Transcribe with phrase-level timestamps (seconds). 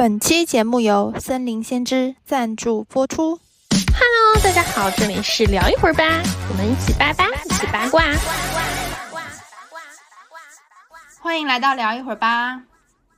[0.00, 3.38] 本期节目由森林先知赞助播出。
[3.68, 8.02] Hello，大家好，这里是聊一会儿吧，我们一起八八，一起八卦。
[11.20, 12.62] 欢迎来到聊一会儿吧，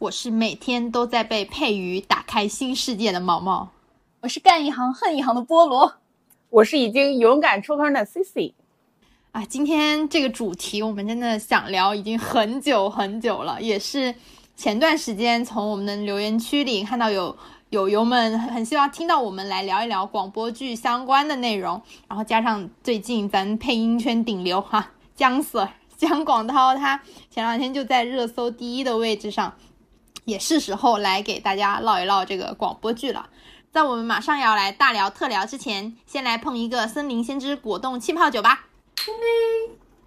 [0.00, 3.70] 我是每天都在被配鱼打开新世界的毛毛，
[4.18, 5.98] 我是干一行恨一行的菠萝，
[6.50, 8.54] 我是已经勇敢出坑的 Cici。
[9.30, 14.12] 啊，今天这个主题我们真的想聊已经很久很久了，也是。
[14.62, 17.36] 前段时间从我们的留言区里看到有
[17.70, 29.52] 友友们很希望听到我们来聊一聊广播剧相关的内容，然后加上最近咱配音圈顶流哈姜 Sir 姜广涛，他前两天就在热搜第一的位置上，
[30.26, 33.30] 也是时候来给大家唠一唠这个广播剧了。
[33.72, 38.66] 在我们马上要来大聊特聊之前，先来碰一个森林先知果冻气泡酒吧。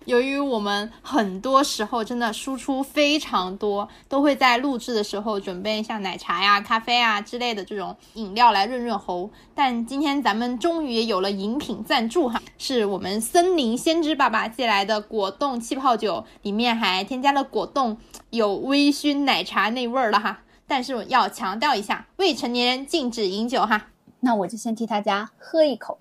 [0.06, 9.30] 由于我们很多时候真的输出非常多，都会在录制的时候准备像奶茶呀、咖啡啊之类的这种饮料来润润喉。
[9.56, 17.98] 但今天咱们终于也有了饮品赞助哈，是我们森林先知爸爸寄来的果冻气泡酒，里面还添加了果冻，
[18.30, 20.42] 有微醺奶茶那味儿了哈。
[20.68, 23.88] 但是要强调一下，未成年人禁止饮酒哈。
[24.20, 26.00] 那我就先替大家喝一口，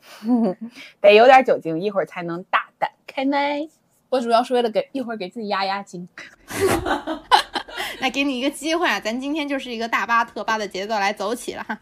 [1.01, 3.69] 得有点酒精，一会儿才能大胆开麦。
[4.15, 6.07] 我主要是为了给一会儿给自己压压惊，
[7.99, 9.01] 来给你一个机会啊！
[9.01, 11.77] 咱今天就是一个大巴特巴的节奏来走起了哈，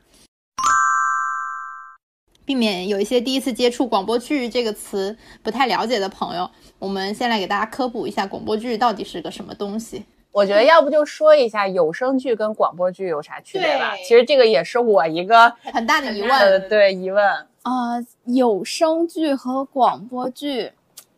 [2.47, 10.03] 避免有一些第一次接触广播剧这个词不太了解的朋友，我们先来给大家科普一下广播剧到底是个什么东西。
[10.33, 13.95] 我觉得要不就说一下有声剧跟广播剧有啥区别吧？
[13.99, 17.23] 其实这个也是我一个很大的疑问，对疑问
[17.61, 20.73] 啊，有声剧和广播剧。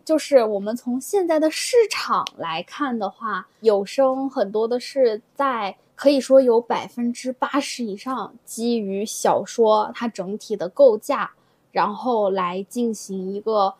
[0.04, 11.30] 就是我们从现在的市场来看的话，有声很多的是在可以说有百分之八十以上基于小说它整体的构架，
[11.72, 13.74] 然后来进行一个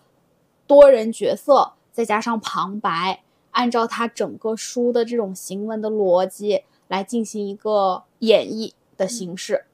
[0.66, 9.66] 多人角色，再加上旁白，按照它整个书的这种行文的逻辑来进行一个演绎的形式，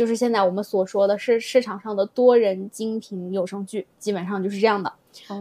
[0.00, 4.90] 就是现在我们所说的是市场上的多人精品有声剧，基本上就是这样的。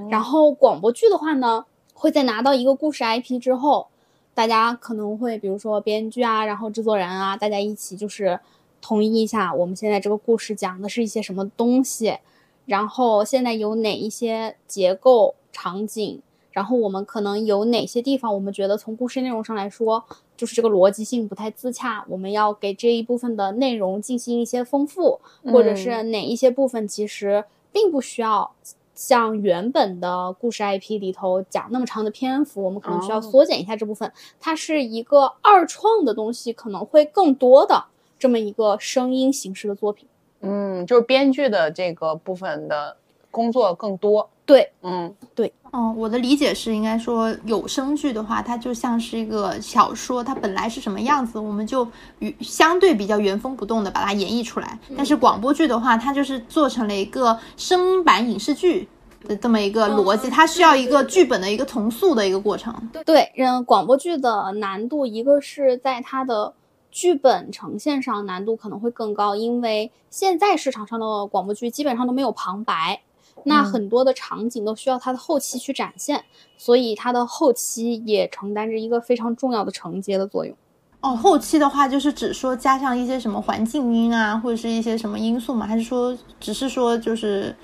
[0.10, 3.88] 然后广播剧的话呢，会在拿到一个故事 IP 之后，
[4.34, 8.38] 大家可能会比如说编剧啊，然后制作人啊，大家一起就是
[8.82, 12.18] 统一一下，我们现在这个故事讲的是一些什么东西，
[12.66, 16.22] 然后现在有哪一些结构场景，
[16.52, 20.04] 然后我们可能有哪些地方，我们觉得从故事内容上来说，
[20.40, 25.20] 就是这个逻辑性不太自洽，我们要给这一部分的内容进行一些丰富，
[25.52, 28.56] 或者是哪一些部分其实并不需要。
[28.96, 34.12] 像原本的故事 IP 里头讲那么长的篇幅，我们可能需要缩减一下这部分。
[34.42, 37.86] 它是一个二创的东西，可能会更多的
[38.18, 40.06] 这么一个声音形式的作品。
[40.42, 42.98] 嗯，就是编剧的这个部分的
[43.32, 44.30] 工作更多。
[44.50, 45.54] 对，嗯，对。
[45.70, 51.88] 哦，我的理解是，应该说有声剧的话，它就像是一个小说，它本来是什么样子，我们就
[52.18, 54.80] 与相对比较原封不动的把它演绎出来。
[54.98, 58.90] 但是广播剧的话，它就是做成了一个声音版影视剧
[59.28, 62.74] 的这么一个逻辑，它需要一个剧本的一个重塑的一个过程。
[63.06, 66.52] 对，嗯，广播剧的难度，一个是在它的
[66.90, 73.00] 剧本呈现上难度可能会更高，因为现在市场上的广播剧基本上都没有旁白。
[73.46, 76.24] 那很多的场景都需要它的后期去展现，
[76.58, 80.56] 所以它的后期也承担着一个非常重要的承接的作用。
[81.02, 85.66] 哦，后期的话就是只说加上一些什么环境音啊，或者是一些什么因素吗？
[85.66, 87.56] 还是说只是说就是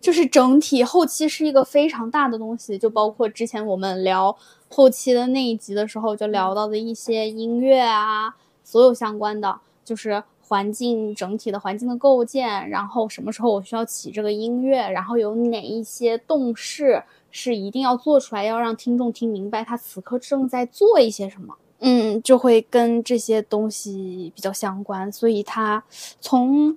[0.00, 2.76] 就是整体后期是一个非常大的东西？
[2.76, 4.36] 就包括之前我们聊
[4.68, 8.34] 后期的那一集的时候，就聊到的一些音乐啊，
[8.64, 10.24] 所有相关的，就是。
[10.52, 25.10] 环境整体的环境的构建，然后什么时候我需要起这个音乐，然后有哪一些动势是一定要做出来，要让听众听明白他此刻正在做一些什么，嗯，就会跟这些东西比较相关。
[25.10, 25.82] 所以它
[26.20, 26.76] 从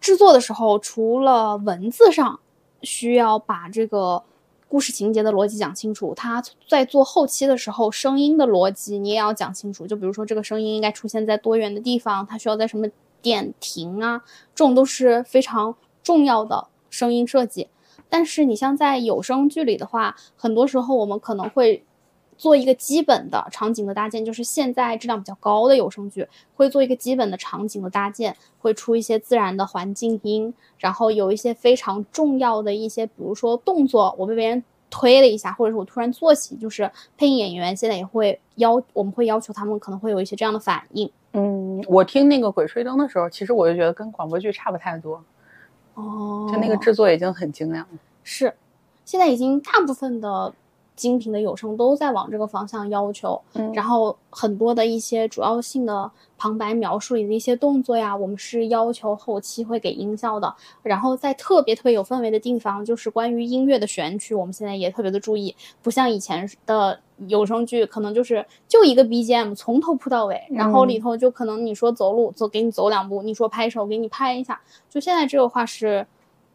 [0.00, 2.40] 制作的时候，除了文字上
[2.82, 4.24] 需要把这个。
[4.68, 9.86] 故事情节的逻辑讲清楚，他在做后期的时候，声音的逻辑你也要讲清楚。
[9.86, 12.88] 就比如说，这个声音应该出现在多远的地方，它需要在什么
[13.22, 14.22] 点停啊，
[14.54, 17.68] 这种都是非常重要的声音设计。
[18.08, 21.84] 但是你像在有声剧里的话，很多时候我们可能会。
[22.36, 41.10] 做一个基本的场景的搭建，就是现在质量比较高的有声剧会做一个基本的场景的搭建，会出一些自然的环境音，然后有一些非常重要的一些，比如说动作，我被别人推了一下，或者是我突然坐起，就是配音演员现在也会要，我们会要求他们可能会有一些这样的反应。
[41.32, 45.22] 嗯，我听那个《鬼吹灯》的时候，其实我就觉得跟广播剧差不太多，
[45.94, 47.98] 哦，就那个制作已经很精良了。
[48.22, 48.54] 是，
[49.04, 50.54] 现在已经大部分的
[50.96, 60.52] 精品的有声都在往这个方向要求，嗯然后很多的一些主要性的旁白描述里的一些动作呀，我们是要求后期会给音效的。
[60.82, 74.58] 然后在特别特别有氛围的地方，就是关于音乐的选取，我们现在也特别的注意，不像以前的有声剧，可能就是就一个 BGM 从头铺到尾，然后里头就可能你说走路走给你走两步，你说拍手给你拍一下，
[74.88, 76.06] 就现在这个话是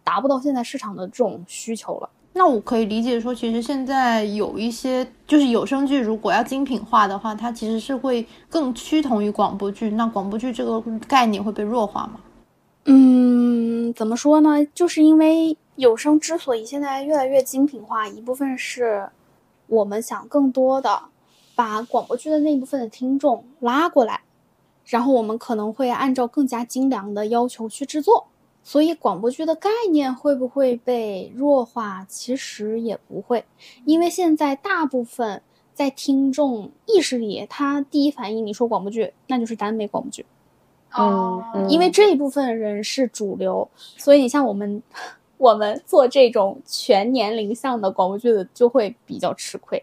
[0.03, 2.09] 达不到现在市场的这种需求了。
[2.33, 9.89] 那我可以理解说，其实现在有一些就是有声剧，如果要精品化的话，它其实是会更趋同于广播剧。
[9.91, 12.21] 那广播剧这个概念会被弱化吗？
[12.85, 14.65] 嗯，怎么说呢？
[14.73, 19.09] 就是因为有声之所以现在越来越精品化，一部分是
[19.67, 21.01] 我们想更多的
[21.53, 24.21] 把广播剧的那部分的听众拉过来，
[24.85, 28.27] 然后我们可能会按照更加精良的要求去制作。
[28.63, 32.05] 所以广播剧的概念会不会被弱化？
[32.07, 33.43] 其实也不会，
[33.85, 35.41] 因为现在大部分
[35.73, 40.25] 在听众意识里，他第一反应你说广播剧，那就是耽美广播剧。
[40.93, 44.83] 哦嗯因为这一部分人是主流，所以你像我们，
[45.37, 49.81] 我们做这种全年龄向的广播剧的就会比较吃亏。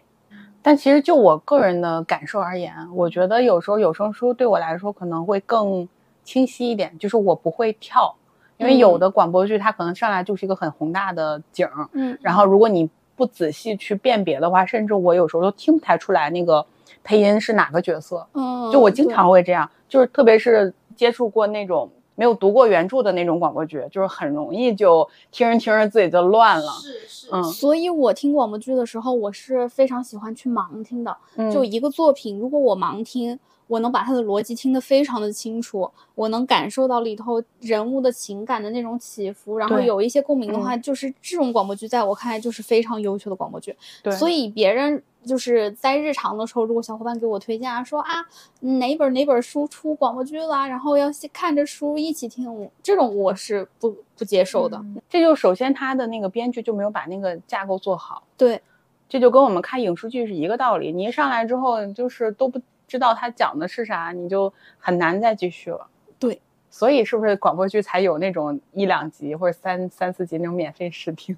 [0.61, 5.87] 但其实就我个人的感受而言，我觉得有时候有声书对我来说可能会更
[6.23, 8.15] 清晰一点，就是我不会跳，
[8.59, 16.65] 因为有的广播剧它可能上来就是一个很宏大的景儿，嗯，然后如果你不仔细去辨别的话，甚至我有时候都听不太出来那个
[17.03, 18.27] 配音是哪个角色。
[18.33, 26.71] 嗯，就我经常会这样，就是特别是接触过那种没有读过原著的那种广播剧，就是很容易就听着听着自己就乱了。
[26.73, 31.15] 是是嗯所以我听广播剧的时候，我是非常喜欢去盲听的。
[31.37, 33.39] 嗯就一个作品，如果我盲听，
[33.69, 43.75] 我能把他的逻辑听得非常的清楚，我能感受到里头人物的情感的那种起伏，然后有一些共鸣的话，就是这种广播剧，在我看来就是非常优秀的广播剧。
[44.01, 48.25] 对，所以别人就是在日常的时候，如果小伙伴给我推荐啊，说啊
[48.61, 54.83] 哪本哪本书出广播剧啦，然后要先看着书一起听，这种我是不不接受的。
[55.07, 58.59] 这就首先他的那个编剧就没有把那个架构做好，对，
[59.07, 60.91] 这就跟我们看影视剧是一个道理。
[60.91, 65.87] 你一上来之后就是都不知道他讲的是啥，你就很难再继续了。
[66.17, 71.37] 对，所以是不是广播剧才有那种一两集或者三三四集那种免费试听？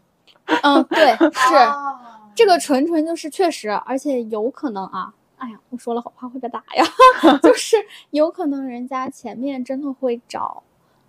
[0.64, 2.00] 嗯，对， 是哦
[2.34, 5.14] 这个纯纯就是确实，而且有可能啊。
[5.38, 6.86] 哎呀，我说了好怕会被打呀，
[7.42, 7.76] 就是
[8.12, 10.62] 有可能人家前面真的会找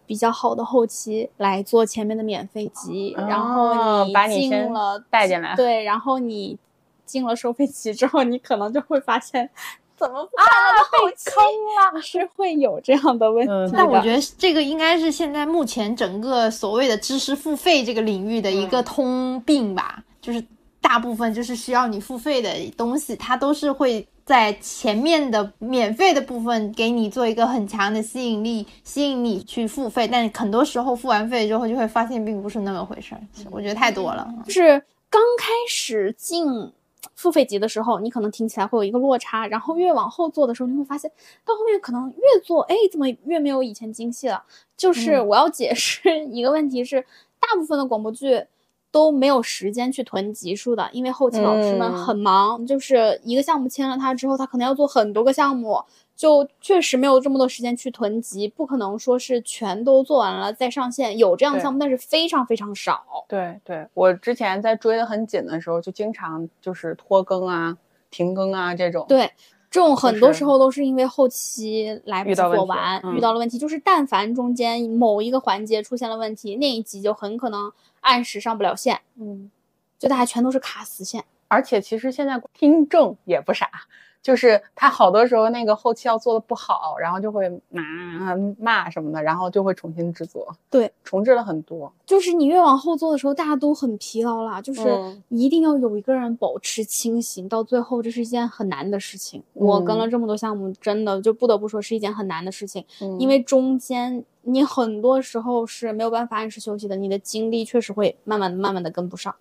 [0.06, 6.58] 比较好的后期来做前面的免费集，然后你哦把你进了带进来对，然后你
[7.04, 9.50] 进了收费期之后，你可能就会发现
[10.02, 10.44] 怎么啊
[10.90, 11.44] 后期坑
[11.94, 13.70] 了，是会有这样的问题嗯。
[13.72, 20.44] 但我觉得这个应该是现在目前整个所谓的知识付费这个领域的一个通病吧，就是
[20.81, 33.20] 大部分就是需要你付费的东西，它都是会在前面的免费的部分给你做一个很强的吸引力，吸引你去付费，但很多时候付完费之后就会发现并不是那么回事儿，
[33.50, 34.26] 我觉得太多了。
[34.46, 36.46] 就是刚开始进
[37.14, 41.10] 付费级的时候，你可能听起来会有一个落差，然后越往后做的时候，你会发现
[41.44, 44.43] 到后面可能越做，哎，怎么越没有以前精细了？
[44.76, 47.05] 就是嗯我要解释 一个问题是，
[47.38, 48.46] 大部分的广播剧。
[48.93, 55.82] 都没有时间去囤集数的，因为后期老师们嗯很忙，就是一个项目签了他之后，他可能要做很多个项目，
[56.14, 61.16] 就确实没有这么多时间去囤积，不可能说是全都做完了再上线。
[61.19, 63.02] 有这样的项目，但是非常非常少。
[63.28, 67.76] 对对，我之前在追的很紧的时候，就经常就是拖更啊、
[68.10, 69.04] 停更啊这种。
[69.08, 69.31] 对，
[69.70, 73.58] 这种很多时候都是因为后期来不及做完，嗯遇到了问题。
[73.58, 79.50] 就是但凡中间某一个环节出现了问题，那一集就很可能按时上不了线，嗯，
[79.98, 81.24] 就大家全都是卡死线。
[81.48, 83.69] 而且其实现在听众也不傻，
[84.22, 90.46] 就是他好多时候那个后期要做的不好，然后就会骂骂什么的，然后就会重新制作。
[90.70, 91.93] 对，重置了很多。
[92.06, 94.62] 就是你越往后做的时候，大家都很疲劳啦。
[94.62, 99.43] 就是嗯一定要有一个人保持清醒，到最后这是一件很难的事情。
[99.55, 102.84] 我跟了嗯这么多项目，真的就不得不说是一件很难的事情。
[103.00, 109.34] 嗯因为中间你很多时候是没有办法按时休息的，你的精力确实会慢慢的、慢慢的跟不上。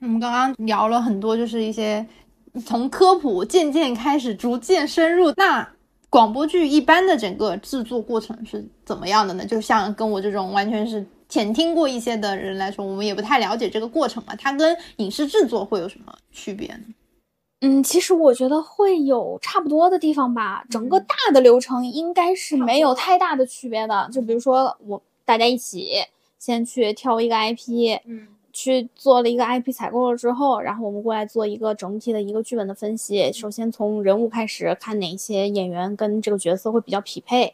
[0.00, 2.04] 我们刚刚聊了很多，就是一些
[2.60, 5.32] 从科普渐渐开始，逐渐深入。
[5.36, 5.68] 那
[6.08, 9.44] 广播剧一般的整个制作过程是怎么样的呢？
[9.44, 14.34] 就像跟我这种完全是浅听过一些的人来说，我们也不太了解这个过程嘛。
[14.36, 16.84] 它跟影视制作会有什么区别呢？
[17.62, 24.08] 嗯，其实我觉得会有差不多的地方吧，整个大的流程应该是没有太大的区别的。
[24.12, 25.94] 就比如说我大家一起
[26.38, 33.30] 先去挑一个 IP，嗯，去做了一个 IP 采购了之后，然后我们过来做一个整体的一个剧本的分析。
[33.32, 37.52] 首先从人物开始看哪些演员跟这个角色会比较匹配，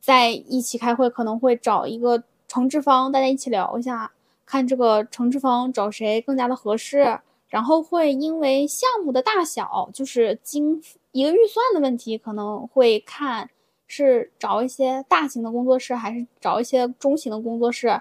[0.00, 4.10] 在一起开会可能会找一个承制方，大家一起聊一下，
[4.46, 7.20] 看这个承制方找谁更加的合适。
[7.48, 10.80] 然后会因为项目的大小，就是经
[11.12, 13.50] 一个预算的问题，可能会看
[13.88, 18.00] 是找一些大型的工作室，还是找一些中型的工作室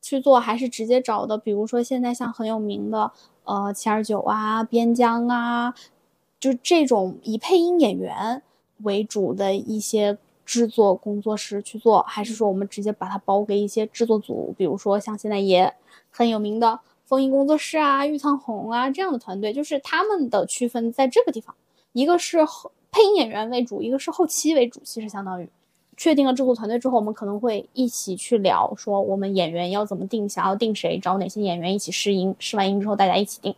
[0.00, 3.12] 去做，还是直接找的，比如说现在像很有名的
[3.44, 5.74] 呃七二九啊、边疆啊，
[6.38, 8.42] 就这种以配音演员
[8.82, 15.74] 为主的一些制作工作室去做，还是说我们直接把它包给一些制作组，比如说像现在也
[16.10, 16.80] 很有名的。
[17.04, 21.52] 风音工作室啊，玉苍红啊，这样的团队就是他们的区分在这个地方，
[21.92, 24.80] 一个是后配音演员为主，一个是后期为主。
[24.84, 25.50] 其实相当于
[26.00, 33.54] 确定了制作团队之后，我们可能会一起去聊，说我们演员要怎么定，想要定谁，找哪些演员一起试音，试完音之后大家一起定。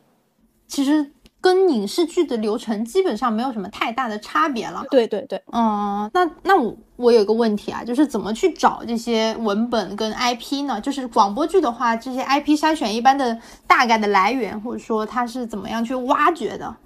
[0.67, 1.13] 其实。
[1.43, 4.85] 跟影视剧的流程基本上没有什么太大的差别了。
[4.93, 10.81] 对对对，嗯，那那我我有一个问题啊，就是怎么去找这些文本跟 IP 呢？
[10.81, 16.77] 就是广播剧的话，这些 IP 筛选一般的大概的来源，或者说它是怎么样去挖掘的？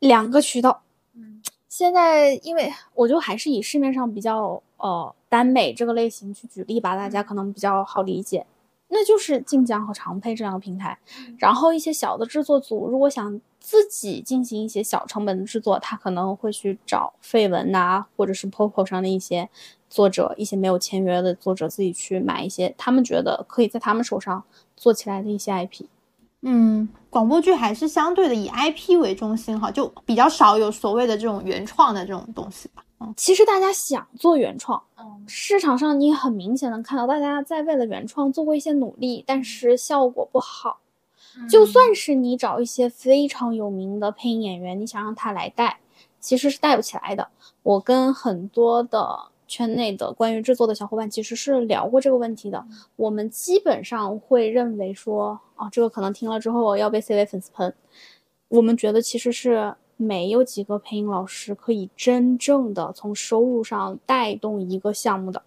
[0.00, 0.82] 两个渠道。
[1.16, 8.46] 嗯，现在因为我就还是以市面上比较呃耽美这个类型去举例吧，大家可能比较好理解。
[8.92, 10.98] 那就是晋江和长佩这两个平台，
[11.38, 19.48] 然后一些小的制作组如果想自己进行一些小成本的制作，他可能会去找绯闻呐，或者是 POPO 上的一些
[19.88, 24.42] 作者，一些没有签约的作者自己去买一些他们觉得可以在他们手上
[24.76, 25.84] 做起来的一些 IP。
[26.42, 32.82] 嗯，广播剧还是相对的以 IP 为中心哈，就比较少有所谓的这种原创的这种东西吧。
[33.16, 34.82] 其实大家想做原创，
[35.26, 40.80] 市场上你很明显能看到大家在为了原创做过一些努力，但是效果不好。
[41.48, 45.80] 就算是你找一些非常有名的配音演员，你想让他来带，
[46.20, 47.28] 其实是带不起来的。
[47.62, 52.66] 我跟很多的圈内的关于制作的小伙伴其实是聊过这个问题的。
[52.96, 57.74] 我们基本上会认为说，啊，这个可能听了之后要被 C 位粉丝喷。
[58.48, 59.74] 我们觉得其实是。
[60.02, 65.42] 没有几个配音老师可以真正的从收入上带动一个项目的，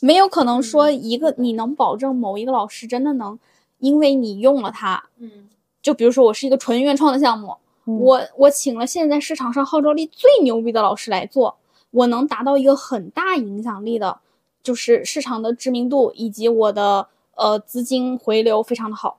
[0.00, 3.38] 没有可能说一个你能保证某一个老师真的能，
[3.76, 5.50] 因为你用了他，嗯，
[5.82, 11.58] 就比如说我是一个纯原创的项目，我我请了现在市场上号召力最牛逼的老师来做，
[11.90, 14.20] 我能达到一个很大影响力的，
[14.62, 19.18] 就是市场的知名度以及我的呃资金回流非常的好，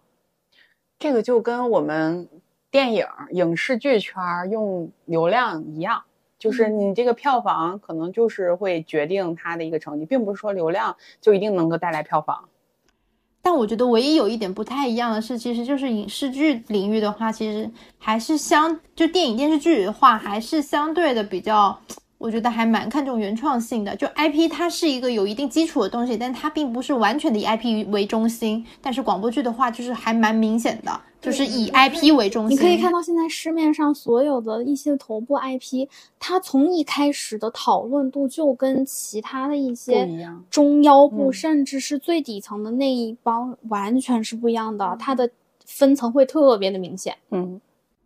[0.98, 2.27] 这个就跟我们。
[2.72, 4.16] 电影、影视剧圈
[4.50, 6.04] 用流量一样，
[6.40, 12.46] 就是你这个票房可能就是会决定它的一个成绩，并不是说流量就一定能够带来票房。
[13.42, 21.78] 但我觉得唯一有一点不太一样的是，其实就是影视剧领域的话，其实还是相就电影电视剧的话，还是相对的比较，
[22.20, 23.96] 我觉得还蛮看重原创性的。
[23.96, 28.66] 就 IP 它是一个有一定基础的东西，但它并不是完全的以 IP 为中心。
[28.80, 31.01] 但是广播剧的话，就是还蛮明显的。
[31.22, 35.88] 就是以 IP 为中心，你可以看到现在市面上所有的一些头部 IP，
[36.20, 40.10] 它从一开始的讨论度就跟其他的一些
[40.50, 45.30] 中腰部，甚至是最底层的那一帮完全是不一样的，它的
[45.66, 47.16] 分层会特别的明显。
[47.30, 47.62] 嗯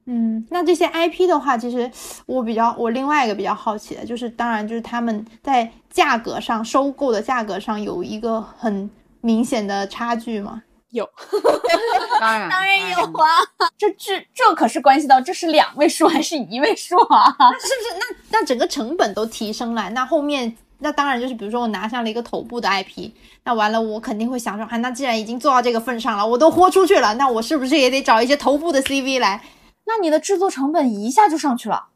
[0.08, 1.90] 嗯，那这些 IP 的话，其实
[2.28, 8.88] 我比较，我另外一个比较好奇的就是，当然就是他们在价格上收购的价格上有一个很
[9.22, 10.62] 明显的差距吗？
[10.96, 11.08] 有，
[12.20, 13.28] 当然当然有啊！
[13.78, 17.30] 这这这可是关系到这是两位数还是一位数啊？
[17.62, 18.00] 是不是？
[18.00, 23.12] 那那整个成本都提升了，那后面那当然就是比如说我拿下了一个头部的 IP，
[23.44, 29.44] 那完了我肯定会想说，啊，那既然已经做到这个份上了，我都豁出去了，那我是不是也得找一些头部的 CV 来？
[29.86, 31.88] 那你的制作成本一下就上去了。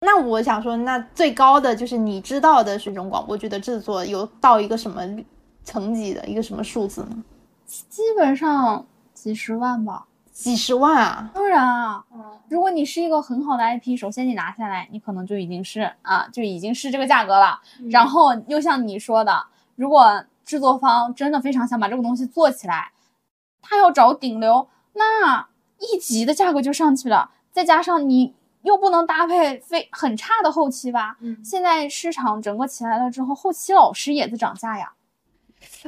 [0.00, 5.02] 那我想说，那最高的就是你知道的这种广播剧的制作有到一个什么
[5.64, 7.16] 层级的一个什么数字呢？
[7.68, 11.30] 基本上几十万吧，几十万啊！
[11.34, 12.02] 当然啊，
[12.48, 17.60] 如果你是一个很好的 IP，首先你拿下来，你可能就已经是啊，就已经是这个价格了。
[17.90, 19.44] 然后又像你说的，
[19.76, 22.92] 如果制作方真的非常想把这个东西做起来，
[23.60, 25.46] 他要找顶流，那
[25.78, 27.32] 一级的价格就上去了。
[27.52, 31.18] 再加上你又不能搭配非很差的后期吧？
[31.20, 34.92] 嗯，现在市场整个起来了之后，后期老师也在涨价呀。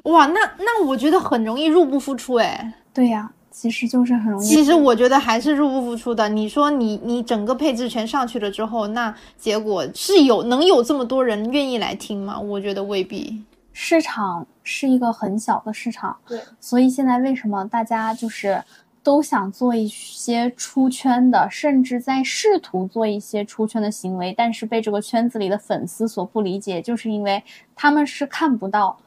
[0.05, 2.75] 哇，那那我觉得很容易入不敷出哎。
[2.93, 4.47] 对呀，其实就是很容易。
[4.47, 6.29] 其实我觉得还是入不敷出的。
[6.29, 12.39] 你说你你整个配置全上去了之后，那结果是有能有这么多人愿意来听吗？
[12.39, 13.45] 我觉得未必。
[13.73, 18.63] 市场是一个很小的市场，对，所以现在为什么大家就是
[19.03, 27.43] 都想做一些出圈的，甚至在试图做一些出圈的行为，但是被这个圈子里的粉丝所不理解，就是因为
[27.75, 28.99] 他们是看不到。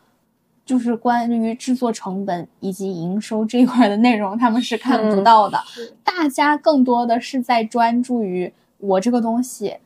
[0.66, 5.62] 就是关于制作成本以及营收这一块的内容，他们是看不到的。
[6.04, 9.78] 大家更多的是在专注于我这个东西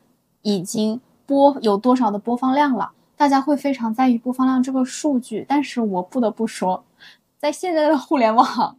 [0.42, 5.44] 已经播有多少的播放量了，大家会非常在意播放量这个数据。
[5.48, 6.84] 但是我不得不说，
[7.38, 8.76] 在现在的互联网，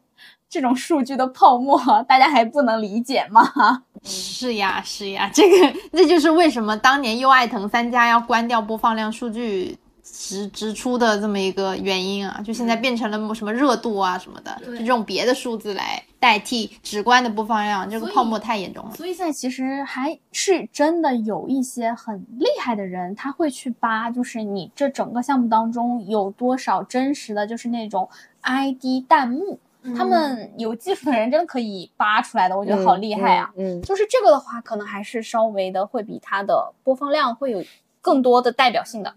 [0.50, 1.78] 这种数据的泡沫，
[2.08, 3.84] 大家还不能理解吗？
[4.04, 9.78] 是呀，是呀，这个这就是为什么当年优爱腾三家要关掉播放量数据。
[10.12, 18.96] 直直出的这么一个原因啊，就现在变成了什么热度啊什么的，就这种别的数字来代替直观的播放量，这个泡沫太严重了。
[18.96, 28.10] 所以现在其实还是真的有一些很厉害的人，他会去扒，就是你这整个项目当中有多少真实的就是那种
[28.42, 29.60] ID 弹幕，
[29.96, 33.52] 他们有技术的人真的可以扒出来的，我觉得好厉害啊。
[33.56, 37.64] 嗯，就是这个的话，可能还是稍微的会比它的播放量会有
[38.02, 39.14] 更多的代表性的。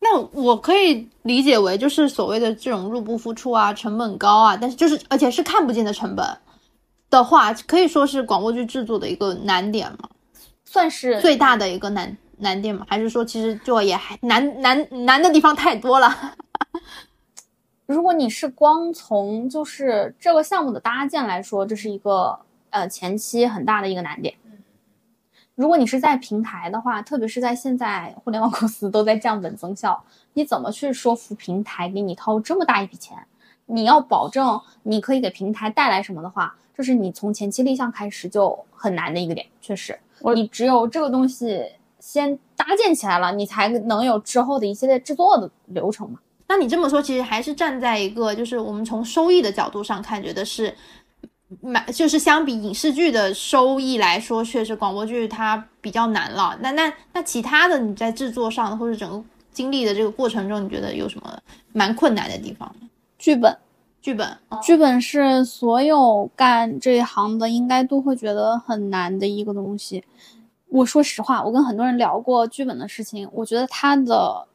[0.00, 6.24] 那我可以理解为，就是所谓的这种入不敷出啊，成本高啊，但是就是而且是看不见的成本
[7.10, 10.08] 的话，可以说是广播剧制作的一个难点吗？
[10.64, 12.86] 算是最大的一个难难点吗？
[12.88, 16.34] 还是说其实就也还难难难的地方太多了？
[17.86, 22.38] 如果你是光从就是这个项目的搭建来说，这是一个
[22.70, 24.34] 呃前期很大的一个难点。
[25.58, 30.00] 如果你是在平台的话，特别是在现在互联网公司都在降本增效，
[30.34, 33.18] 你怎么去说服平台给你掏这么大一笔钱？
[33.66, 39.44] 你要保证你可以给平台带来什么的话，这是你从前期立项开始就很难的一个点。
[39.60, 39.98] 确实，
[40.32, 41.66] 你只有这个东西
[41.98, 46.20] 先搭建起来了，你才能有之后的一系列制作的流程嘛。
[46.46, 50.72] 那你这么说，其实还是站在一个就是我们从收益的角度上看，觉得是。
[51.62, 56.56] 买就是相比影视剧的收益来说，确实广播剧它比较难了。
[56.60, 61.38] 那那那其他的你在制作上或者整个经历的这个过程中，你觉得有什么
[61.72, 62.70] 蛮困难的地方？
[63.18, 63.56] 剧本，
[64.02, 70.04] 剧本，剧本是所有干这一行的应该都会觉得很难的一个东西。
[70.68, 74.46] 我说实话，我跟很多人聊过剧本的事情，我觉得它的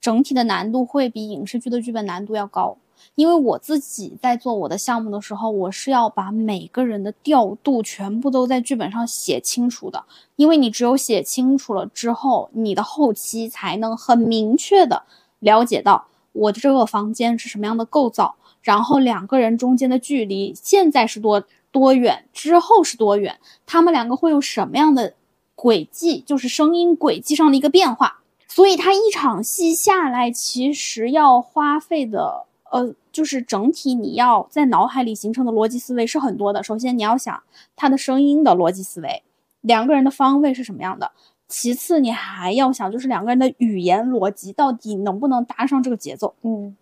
[0.00, 2.78] 整体的难度会比影视剧的剧本难度要高。
[3.16, 10.04] 因为我自己在做我的项目的时候，我是要把每个人的调度全部都在剧本上写清楚的。
[10.36, 15.02] 因为你只有写清楚了之后，你的后期才能很明确的
[15.38, 25.14] 了解到我的这个房间是什么样的构造，然后两个人中间的距离现在是多多远，之后是多远，他们两个会有什么样的
[25.54, 28.20] 轨迹，就是声音轨迹上的一个变化。
[28.46, 32.44] 所以他一场戏下来，其实要花费的。
[32.76, 36.62] 呃，就是整体你要在脑海里形成的逻辑思维是很多的。
[36.62, 37.42] 首先你要想
[37.74, 39.22] 他的声音的逻辑思维，
[39.62, 41.10] 两个人的方位是什么样的。
[41.48, 46.34] 其次你还要想，就是两个人的语言逻辑到底能不能搭上这个节奏。
[46.42, 46.76] 嗯，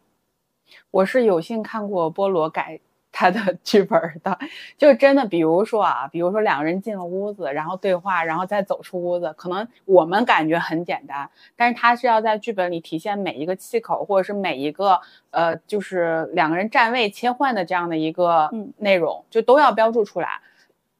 [0.90, 2.80] 我是有幸看过菠萝改。
[3.16, 4.36] 他的 剧本的，
[4.76, 15.00] 就真的，比如说啊，比如说两个人进了屋子，然后对话，然后再走出屋子，可能我们感觉很简单，但是他是要在剧本里体现每一个气口，或者是每一个
[15.30, 20.40] 呃，就是两个人站位切换的这样的一个内容，就都要标注出来。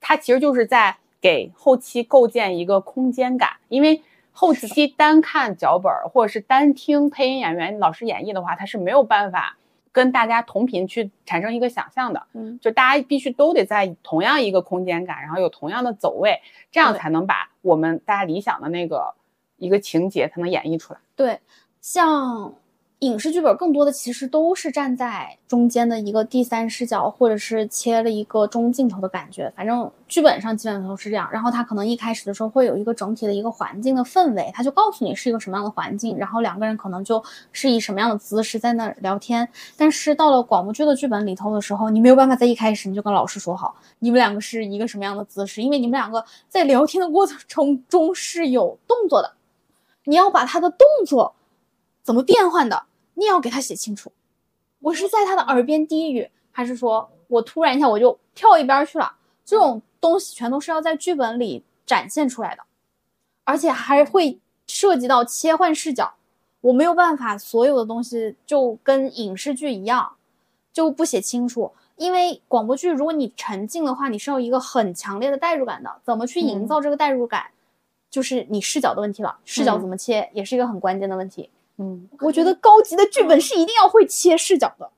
[0.01, 4.01] 他其实就是在给后期构建一个空间感，因为
[4.31, 9.57] 后期单看脚本或者是单听配音演员老师演绎的话，他是没有办法。
[9.95, 19.15] 跟大家同频去产生一个想象的，嗯，就大家必须都得在同样一个空间感，然后有同样的走位，这样才能把我们大家理想的那个
[19.57, 20.99] 一个情节才能演绎出来。
[21.17, 21.39] 对，
[21.81, 22.53] 像。
[23.05, 29.53] 影视剧本更多的其实都是站在中间的一个第三视角，或者是切了一个中镜头的感觉。
[29.57, 31.29] 反正剧本上基本上都是这样。
[31.33, 39.49] 然后他可能一开始的时候会有一个整体的一个环境的氛围，他就告诉你是一个什么样的环境，然后两个人可能就是以什么样的姿势在那聊天。
[39.77, 49.33] 但是到了广播剧的剧本里头的时候，你没有办法在一开始你就跟老师说好你们两个是一个什么样的姿势，因为你们两个在聊天的过程中是有动作的，
[50.05, 51.35] 你要把他的动作
[52.03, 52.85] 怎么变换的。
[53.15, 54.13] 你也要给他写清楚，
[54.81, 59.17] 我是在他的耳边低语，还是说我突然一下我就跳一边去了？
[59.45, 62.63] 这种东西全都是要在剧本里展现出来的，
[63.45, 66.15] 而且还会涉及到切换视角。
[66.61, 70.17] 我没有办法所有的东西就跟影视剧一样，
[70.73, 71.73] 就不写清楚。
[71.97, 75.95] 因为广播剧如果你沉浸的话，你是要一个很强烈的代入感的。
[76.03, 77.51] 怎么去营造这个代入感，
[78.11, 79.39] 就是你视角的问题了。
[79.45, 81.51] 视角怎么切，也是一个很关键的问题。
[81.53, 81.64] 嗯，
[82.21, 84.91] 我觉得高级的剧本是一定要会切视角的。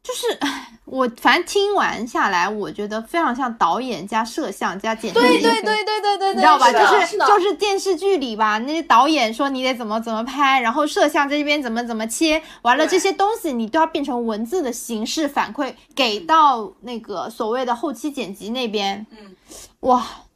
[0.00, 0.26] 就是
[0.86, 5.20] 我反正听完下来，我觉得非常像导演加摄像加剪辑。
[5.20, 6.66] 对对对对对对，你知道吧？
[6.66, 19.04] 是就是是就是电视剧里吧，那些导演说你得怎么怎么拍，然后摄像这边怎么怎么切，完了这些东西你都要变成文字的形式反馈给到那个所谓的后期剪辑那边。
[19.10, 19.36] 嗯，
[19.80, 20.27] 哇，就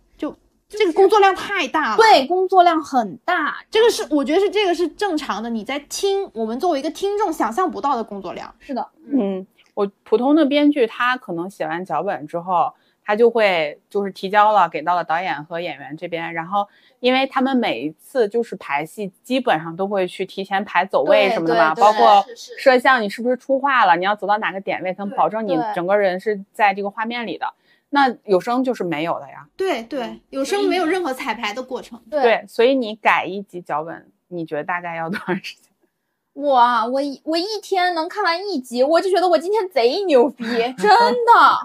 [0.78, 1.96] 这个工作量太大了。。
[1.96, 3.56] 对工作量很大。
[3.70, 5.50] 这个是，我觉得是这个是正常的。
[5.50, 8.54] 你在听，我们作为一个听众想象不到的工作量。
[8.58, 12.72] 是的，嗯，我普通的编剧，他可能写完脚本之后，
[13.04, 16.32] 他就会就是提交了，给到了导演和演员这边。
[16.32, 16.66] 然后，
[17.00, 22.24] 因为他们每一次就是排戏，基本上都会去提前排走位什么的嘛，包括
[22.58, 27.52] 摄像你是不是出画了，你要走到哪个点位，才能保证你整个人是在这个画面里的。
[27.94, 32.00] 那有声就是没有的呀，对对，有声没有任何彩排的过程。
[32.10, 35.70] 对对，所以你改一集脚本，你觉得大概要多长时间？
[36.32, 41.58] 我啊，我一我一天能看完一集，我就觉得我今天贼牛逼，真的，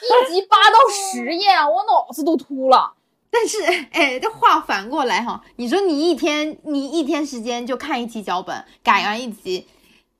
[0.00, 2.94] 一集八到十页，我脑子都秃了。
[3.34, 3.60] 但是，
[3.90, 9.66] 哎，这话反过来哈，你说你一天你一天时间就看一集脚本，改完一集，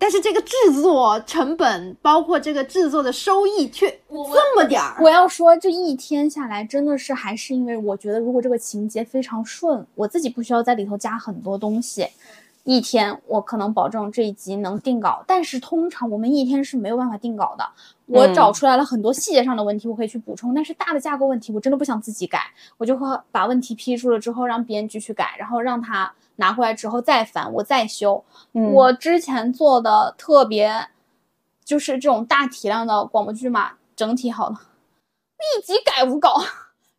[0.04, 4.98] 但是这个制作成本，包括这个制作的收益却这么点儿。
[5.00, 12.06] 我要说，这一天下来，真的是还是因为我觉得，如果这个情节非常顺，我自己不需要在里头加很多东西，
[12.64, 15.24] 一天我可能保证这一集能定稿。
[15.26, 17.64] 但是通常我们一天是没有办法定稿的。
[18.04, 22.40] 我找出来了很多细节上的问题，我可以去补充，但是大的架构问题，我真的不想自己改，
[22.76, 28.24] 我就会把问题批出了之后，让编剧去改，然后让他拿回来之后再翻，我再修。
[28.52, 30.88] 嗯我之前做的特别
[31.64, 34.54] 就是这种大体量的广播剧嘛，整体好了，
[35.38, 36.40] 立即改五稿，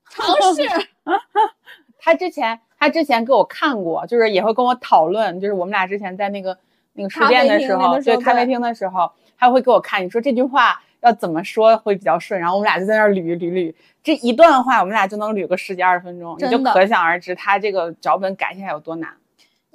[0.10, 0.90] 尝试。
[2.00, 6.58] 他之前他之前给我看过，就是也会跟我讨论，就是我们俩之前在那个
[6.94, 19.16] 那个书店的时候对咖啡厅的时候，他会给我看，你说这句话要怎么说会比较顺，然后我们俩就在那儿捋捋捋，这一段话我们俩就能捋个十几二十分钟，你就可想而知他这个脚本改起来有多难。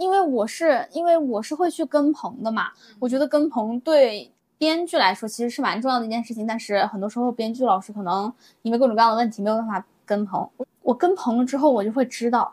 [0.00, 8.32] 因为我是因为我是会去跟棚的嘛，我觉得跟棚对编剧来说其实是蛮重要的一件事情，但是很多时候编剧老师可能
[8.62, 10.48] 因为各种各样的问题没有办法跟棚。
[10.56, 12.50] 我我跟棚了之后，我就会知道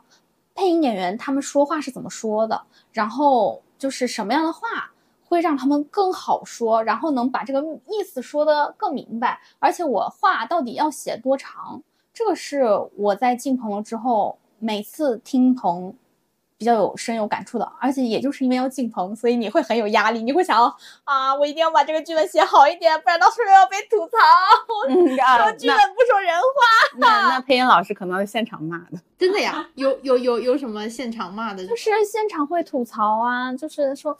[0.53, 4.91] 配音演员他们说话是怎么说的，然后就是什么样的话
[5.23, 9.39] 会让他们更好说，然后能把这个意思说得更明白。
[9.59, 11.81] 而且我话到底要写多长，
[12.13, 12.65] 这个是
[12.97, 15.93] 我在进棚了之后，每次听棚
[16.57, 17.71] 比较有深有感触的。
[17.79, 20.65] 而且也就是因为要进棚，所以你会很有压力，你会想要
[21.03, 24.17] 啊，我一定要把这个剧本写好一点，不然到时候要被吐槽。
[24.89, 26.97] 嗯 啊说剧本不说人话。
[26.97, 28.99] 那那配音老师可能要现场骂的。
[29.17, 29.67] 真的呀？
[29.73, 31.65] 有有有有什么现场骂的？
[31.65, 34.15] 就是现场会吐槽啊，就是说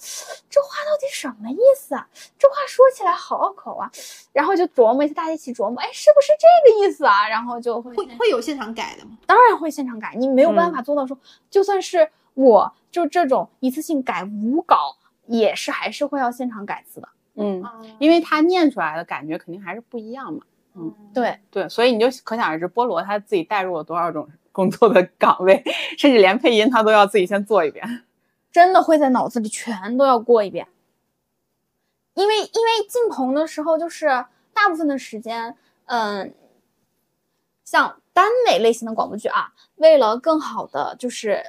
[0.50, 2.08] 这话到底什么意思啊？
[2.38, 3.92] 这话说起来好拗口啊，
[4.34, 7.30] 然后就琢磨一下，大家一起琢磨，哎，是不是这个意思啊？
[7.30, 9.18] 然后就会会会有现场改的吗？
[9.28, 11.16] 当然会现场改，你没有办法做到说，
[11.50, 17.08] 就算是我就这种一次性改五稿，也是还是会要现场改字的。
[17.36, 17.64] 嗯，
[18.00, 20.40] 因为他念出来的感觉肯定还是不一样嘛。
[20.74, 25.64] 嗯对，对，所以你就可想而知，菠萝他自己带入了多少种工作的岗位，
[26.00, 28.04] 甚至连配音他都要自己先做一遍。
[28.52, 30.68] 真的会在脑子里全都要过一遍。
[32.16, 34.08] 因为因为进棚的时候，就是
[34.52, 36.34] 大部分的时间，嗯，
[37.64, 41.44] 像耽美类型的广播剧啊，为了更好的就是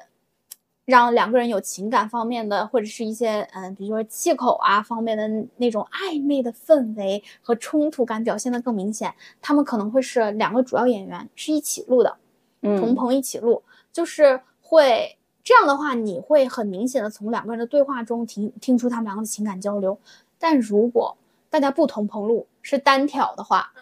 [0.85, 12.19] 让两个人有情感方面的，或者是一些嗯，比如说气口啊方面的那种暧昧的氛围和冲突感表现得更明显，他们可能会是两个主要演员是一起录的，
[12.63, 19.99] 同嗯棚一起录，就是会这样的话，你会很明显的从两个人的对话中听听出他们两个的情感交流。
[20.39, 21.17] 但如果
[21.51, 23.73] 大家不同棚录是单挑的话，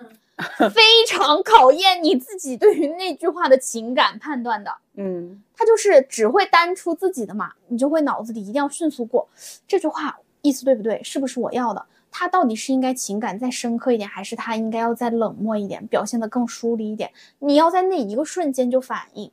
[0.59, 4.71] 嗯非常考验你自己对于那句话的情感判断的。
[4.95, 9.27] 嗯他就是只会单出自己的嘛，你就会脑子里一定要迅速过
[9.67, 11.85] 这句话意思对不对，是不是我要的？
[12.19, 17.13] 他到底是应该情感再深刻一点，还是他应该要再冷漠一点，表现得更疏离一点？
[17.41, 19.31] 你要在那一个瞬间就反应，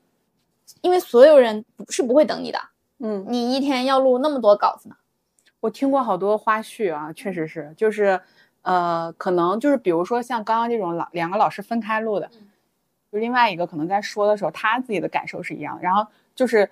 [0.81, 2.59] 因为所有人不是不会等你的，
[2.99, 4.97] 嗯，你一天要录那么多稿子呢。
[5.61, 8.19] 我听过好多花絮啊，确实是，就是
[8.63, 12.29] 呃，可能就是比如说像刚刚这种老两个老师分开录的，
[13.09, 16.69] 就另外一个可能在说的时候，他自己的感受是一样，然后就是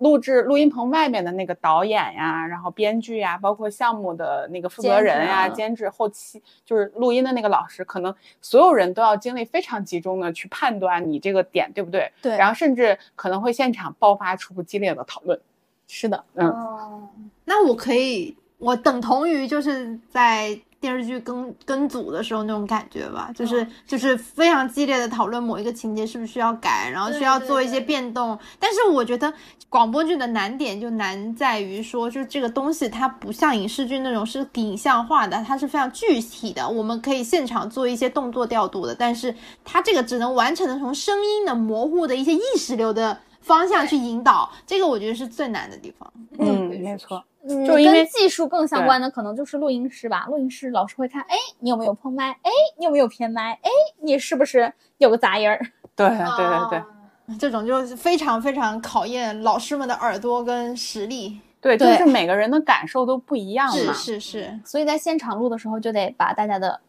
[0.00, 5.70] 录制录音棚外面的那个导演呀，然后编剧呀，包括项目的那个负责人呀、监制啊。
[5.70, 12.36] 监制、后期就是录音的那个老师，可能所有人都要精力非常集中的去判断你这个点对不对，对。
[12.36, 15.38] 然后甚至可能会现场爆发出激烈的讨论。
[15.86, 17.08] 是的，嗯，哦，
[17.44, 28.38] 那我可以，我等同于就是在电视剧跟跟组的时候那种感觉吧，就是、就是非常激烈的讨论某一个情节是不是需要改，然后需要做一些变动。
[28.58, 29.32] 但是我觉得
[29.68, 43.18] 广播剧的难点就难在于说，就是这个东西它不像影视剧那种是影像化的，它是非常具体的，我们可以现场做一些动作调度的，但是它这个只能完成的从声音的模糊的一些意识流的。
[43.42, 46.12] 方向去引导，这个我觉得是最难的地方。
[46.38, 47.24] 嗯，没错。
[47.48, 50.26] 嗯，就因为跟技术更相关的可能就是录音师吧。
[50.28, 52.30] 录音师老师会看，哎，你有没有碰麦？
[52.30, 53.52] 哎，你有没有偏麦？
[53.52, 55.58] 哎，你是不是有个杂音儿？
[55.96, 61.40] 对对对对这种就是非常非常考验老师们的耳朵跟实力。
[61.60, 64.18] 对，就是每个人的感受都不一样嘛是。
[64.18, 66.80] 是是，所以在现场录的时候，就得把大家的，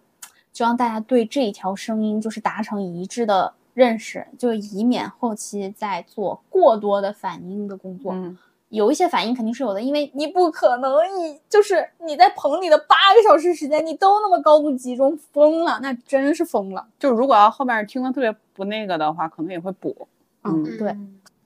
[0.53, 8.13] 就让大家对这一条声音就是达成一致的认识，就以免后期再做过多的反应的工作。
[8.13, 8.37] 嗯，
[8.71, 16.87] 有一些反应肯定是有的，因为你不可能你就是你在棚里的八个小时时间，你都那么高度集中，疯了，那真是疯了。
[16.97, 20.07] 就如果要后面听的特别不那个的话，可能也会补。
[20.43, 20.97] 嗯，对。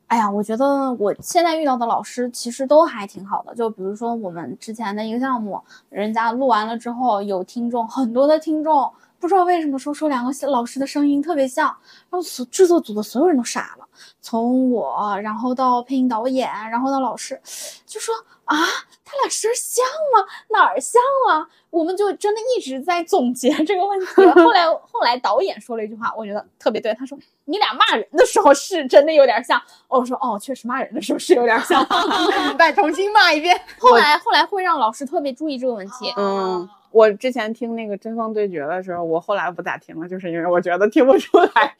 [0.07, 3.55] 哎呀，我觉得我现在遇到的老师其实都还挺好的。
[3.55, 5.59] 就比如说我们之前的一个项目，
[5.89, 13.85] 人家录完了之后，有听众，很多的听众不知道为什么说说两个老师的声音特别像，然后所制作组的所有人都傻了，
[14.21, 17.39] 从我，然后到配音导演，然后到老师，
[17.85, 18.13] 就说
[18.45, 18.55] 啊，
[19.03, 19.83] 他俩声像
[20.15, 20.25] 吗？
[20.49, 21.47] 哪儿像啊？
[21.71, 24.05] 我们就真的一直在总结这个问题。
[24.31, 29.59] 后来后来导演说了一句话，我觉得特别对，他说你俩骂人的时候是真的有点像。
[29.87, 31.85] 哦我说哦，确实骂人的时候是有点像。
[32.57, 33.59] 再，重新骂一遍。
[33.77, 36.13] 后来后来会让老师特别注意这个问题。
[36.15, 41.75] 嗯，我之前听那个针锋对决的时候，我后来不咋听了，就是因为我觉得听不出来，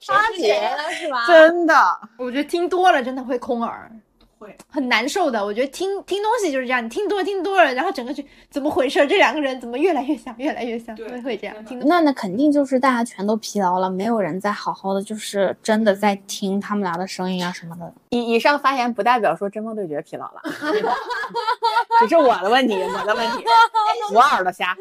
[0.00, 1.26] 差别了是吧？
[1.26, 1.74] 真的。
[2.16, 3.92] 我觉得听多了真的会空耳，
[4.38, 5.44] 会很难受的。
[5.44, 9.06] 我觉得听听东西就是这样，你听多了听多了，然后整个就怎么回事？
[9.06, 10.94] 这两个人怎么越来越像，越来越像？
[10.96, 17.92] 对会这样听那那肯定就是大家全都疲劳了，没有人在好好的就是真的在听他们俩的声音啊什么的。
[18.10, 20.42] 以以上发言不代表说针锋对决疲劳了，
[22.00, 23.44] 只是我的问题，我的问题，
[24.14, 24.76] 我耳朵瞎。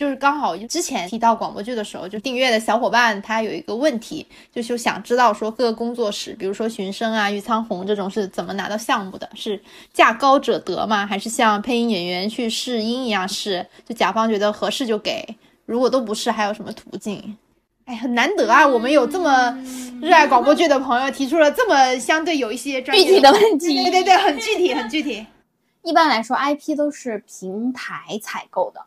[0.00, 9.28] 就是刚好之前提到广播剧的时候，就订阅的小伙伴他有一个问题，就是想知道说各个工作室，比如说寻声啊、玉苍红这种是怎么拿到项目的？
[9.34, 11.06] 是价高者得吗？
[11.06, 13.66] 还是像配音演员去试音一样试？
[13.86, 15.22] 就甲方觉得合适就给，
[15.66, 17.36] 如果都不是，还有什么途径？
[17.84, 18.66] 哎，很难得啊！
[18.66, 19.54] 我们有这么
[20.00, 25.26] 热爱广播剧的朋友提出了这么相对有一些专业具体的问题对对对，很具体，很具体。
[25.84, 28.80] 一般来说，IP 都是平台采购的，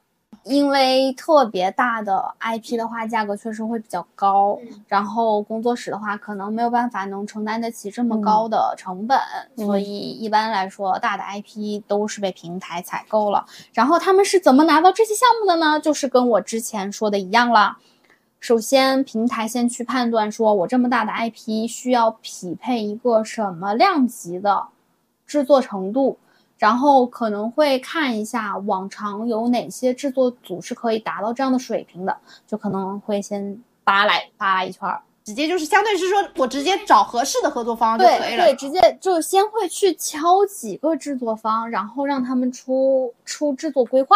[0.43, 4.59] 因为特别大的 IP 的话，价格确实会比较高。
[4.87, 9.17] 然后工作室的话，可能没有办法能承担得起这么高的成本，
[9.55, 13.45] 所以一般来说，大的 IP 都是被平台采购了。
[13.73, 15.79] 然后他们是怎么拿到这些项目的呢？
[15.79, 17.77] 就是跟我之前说的一样了。
[18.41, 24.67] 首先，平台先去判断，说我这么大的 IP 需要匹配一个什么量级的
[25.25, 26.17] 制作程度，
[26.63, 38.45] 然后可能会看一下往常有哪些制作组是可以达到这样的水平的，就可能会先扒来扒拉一圈儿，直接就是相对是说我直接找合适的合作方就可以了。
[38.45, 44.15] 对，直接就先会去敲几个制作方，然后让他们出出制作规划。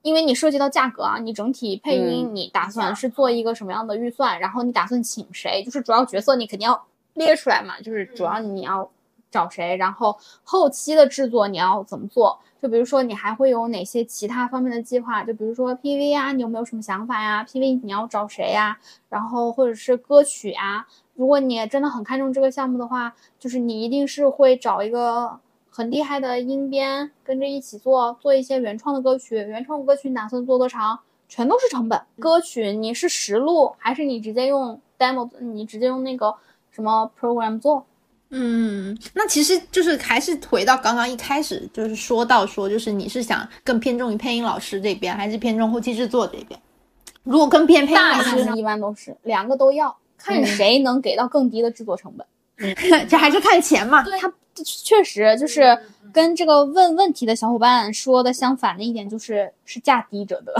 [0.00, 8.90] 因为你涉及到价格啊，你整体配音嗯你打算是做一个什么样的预算，然后你打算请谁，就是主要角色你肯定要列出来嘛，就是主要你要
[9.32, 18.78] 找谁，然后后期的制作你要怎么做，就比如说你还会有哪些其他方面的计划，就比如说 PV 啊，你有没有什么想法呀？PV 你要找谁呀？
[19.08, 25.40] 然后或者是歌曲啊，如果你真的很看重这个项目的话，就是你一定是会找一个
[25.70, 29.36] 很厉害的音编跟着一起做，做一些原创的歌曲。
[29.36, 31.00] 原创歌曲你打算做多长？
[31.28, 31.98] 全都是成本。
[32.20, 35.30] 歌曲你是实录还是你直接用 demo？
[35.40, 36.34] 你直接用那个
[36.70, 37.86] 什么 program 做？
[38.34, 46.58] 嗯，那其实就是还是回到刚刚一开始，就是说到说，就是你是想更偏重于配音老师这边，还是偏重后期制作这边？
[47.24, 52.26] 如果更偏配音大老师，师一般都是两个都要，看谁能给到更低的制作成本。
[53.06, 54.02] 这还是看钱嘛。
[54.02, 54.32] 对，他
[54.64, 55.78] 确实就是
[56.12, 60.54] 跟这个问问题的小伙伴说的相反的一点，就是是价低者得。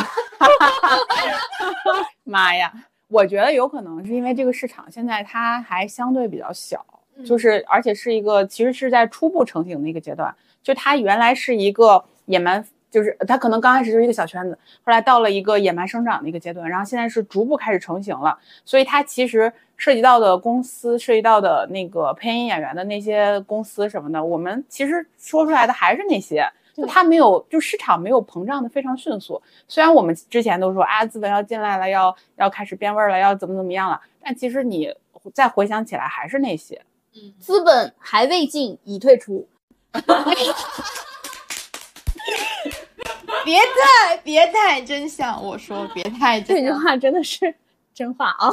[2.25, 2.71] 妈呀！
[3.09, 6.85] 我觉得有可能是因为这个市场现在它还相对比较小，
[7.25, 10.35] 就是而且是一个其实是在初步成型的一个阶段。
[10.63, 18.39] 就它原来是一个野蛮，就是它可能刚开始就是一个小圈子，后来到了一个野蛮生长的一个阶段，然后现在是逐步开始成型了。
[18.65, 26.49] 所以它其实涉及到的公司、涉及到的那个配音演员的那些公司什么的，我们其实说出来的还是那些。
[26.75, 29.43] 就它没有，就市场没有膨胀的非常迅速。
[29.69, 34.91] 虽然我们之前都说啊，资本要进来了，要要开始变味儿了，要怎么怎么样了，但其实你
[35.35, 36.81] 再回想起来，还是那些。
[37.15, 39.49] 嗯，资本还未进，已退出。
[43.45, 46.67] 别太别太真相，我说别太真相。
[46.67, 47.55] 这句话真的是
[47.93, 48.49] 真话啊！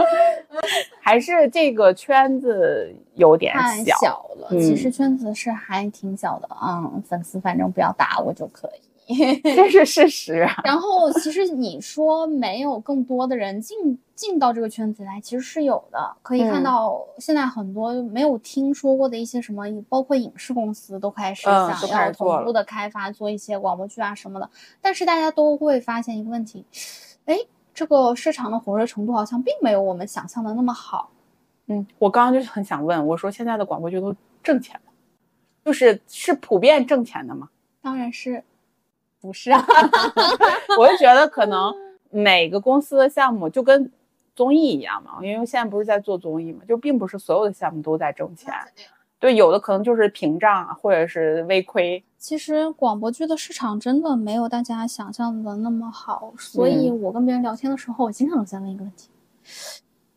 [1.00, 4.26] 还是这个圈子有点太小。
[4.36, 8.80] 了，嗯其实圈子是还挺小的，嗯，粉丝反正不要打我就可以。
[9.42, 10.46] 这是事实。
[10.64, 16.16] 然后，其实你说没有更多的人进进到这个圈子来，其实是有的。
[16.22, 24.48] 可以看嗯到，现在很多没有听说过的一些什么，包括影视公司都开始想要同步的开发，做一些广播剧啊什么的。
[24.80, 26.64] 但是大家都会发现一个问题，
[27.24, 27.38] 哎，
[27.72, 31.10] 这个市场的火热程度好像并没有我们想象的那么好。
[31.66, 34.92] 嗯，我刚刚就是很想问，我说现在的广播剧都挣钱吗？
[35.64, 37.48] 就是是普遍挣钱的吗？
[37.82, 38.42] 当然是
[39.20, 39.64] 不是啊？
[40.78, 41.72] 我就觉得可能
[42.10, 43.90] 每个公司的项目就跟
[44.34, 48.52] 综艺一样嘛，因为现在不是在做综艺嘛，就并不是所有的项目都在挣钱。
[49.18, 52.02] 对，有的可能就是屏障啊，或者是微亏。
[52.16, 59.10] 其实广播剧的市场真的没有大家想象的那么好，所以我跟别人聊天的时候，我经常都在问一个问题：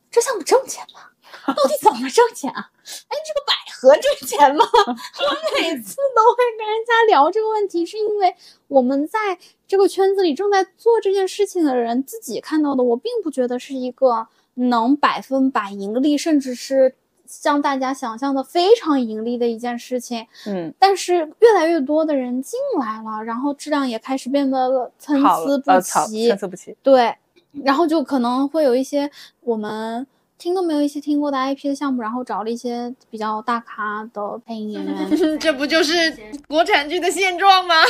[0.09, 1.01] 这项目挣钱吗？
[1.45, 2.69] 到底怎么挣钱啊？
[3.07, 4.65] 哎，这个百合挣钱吗？
[4.75, 8.35] 我每次都会跟人家聊这个问题，是因为
[8.67, 20.27] 我们在这个圈子里正在做这件事情的人自己看到的，我并不觉得是一个能百分百盈利，甚至是像大家想象的非常盈利的一件事情。
[20.45, 26.29] 嗯，但是越来越多的人进来了，然后质量也开始变得参差不齐。
[26.29, 26.75] 参差不齐。
[26.83, 27.15] 对，
[27.63, 29.09] 然后就可能会有一些
[29.41, 30.05] 我们
[30.37, 34.95] 听都没有一些听过的 IP 的项目，然后找了一些比较大咖的配音演员。
[35.39, 36.15] 这不就是
[36.47, 37.75] 国产剧的现状吗？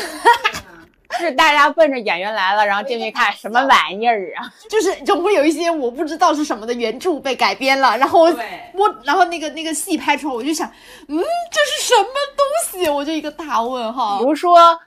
[1.20, 4.52] 是大家奔着演员来了，然后进去看什么玩意儿啊？
[4.68, 8.36] 就是总会有一些我不知道是什么的原著被改编了，然后我
[8.74, 10.68] 我然后那个那个戏拍出来，我就想，
[11.08, 11.18] 嗯，
[11.52, 12.90] 这是什么东西？
[12.90, 14.26] 我就一个大问号比。
[14.26, 14.80] 如说，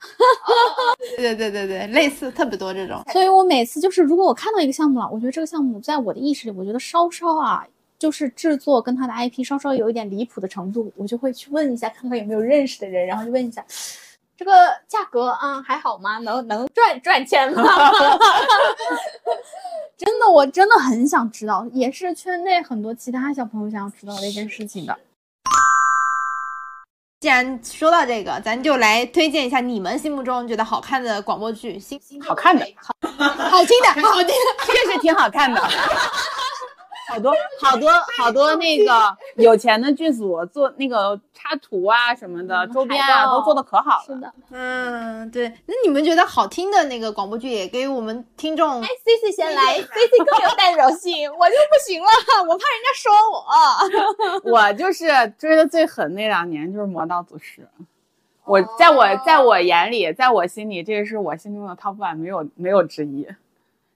[1.16, 3.02] 对对对对对，类似特别多这种。
[3.12, 7.66] 所以我每次就是，如果我看到一个项目了，我觉得这个项目在我的意识里，我觉得稍稍啊，
[7.98, 13.64] 就是制作跟它的 IP 稍稍有一点离谱的程度，我就会去问一下，看看有没有认识的人，然后就问一下。
[14.36, 14.52] 这个
[14.88, 16.16] 价格啊还好吗？
[16.20, 17.62] 能能赚赚钱吗？
[19.98, 24.98] 真的，我真的很想知道，也是圈内很多其他小朋友想要知道的一件事情的。
[27.20, 34.32] 既然说到这个，咱就来推荐一下你们心目中觉得好看的广播剧，新好看的，好听的， 好听的。
[34.64, 35.60] 确实挺好看的。
[37.10, 44.04] 好多好多好多那个有钱的剧组做那个插图啊什么的，周边啊都做的可好了。
[44.06, 45.48] 是的，嗯，对。
[45.66, 52.08] 那你们觉得好听的那个广播剧，也给我们听众哎，C C 先来，C C 更有代表性，我就不行了，
[52.48, 53.40] 我怕人家说我。
[54.50, 57.62] 我就是追的最狠那两年就是《魔道祖师》，
[58.44, 63.26] 我在我在我眼里，在我心里，这个是我心中的 top one，没有没有之一。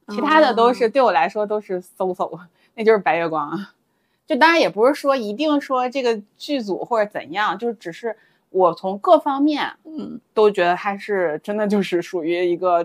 [0.09, 2.39] 其他的都是对我来说都是搜搜，
[2.75, 3.75] 那就是白月光啊。
[4.27, 8.17] 就当然也不是说一定说这个剧组或者怎样，就只是
[8.51, 12.85] 我从各方面，嗯，都觉得它是真的就是属于一个，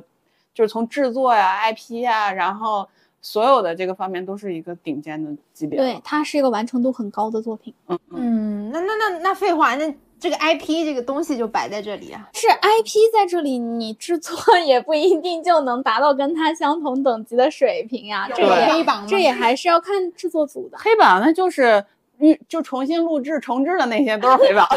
[0.54, 2.90] 就是从制作呀、IP 呀，然后
[3.22, 5.78] 所有的这个方面都是一个顶尖的级别。
[5.80, 12.28] 对，它是一个完成度很高的作品，嗯嗯，嗯，那那那那废话，那这个 IP 这个东西就摆在这里啊。
[12.34, 20.78] 是 IP 在这里，你制作 也不一定就能达到跟它相同等级的水平呀、这也黑榜吗这也还是要看制作组的。
[20.78, 21.84] 黑榜那就是
[22.18, 24.68] 预就重新录制重置的那些都是黑榜。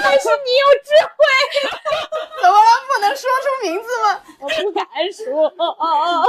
[0.00, 1.24] 但是你有智慧，
[2.40, 2.70] 怎么了？
[2.94, 4.20] 不能说出名字吗？
[4.40, 5.46] 我不敢说。
[5.58, 6.24] 哦哦哦，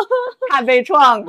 [0.49, 1.23] 怕被撞。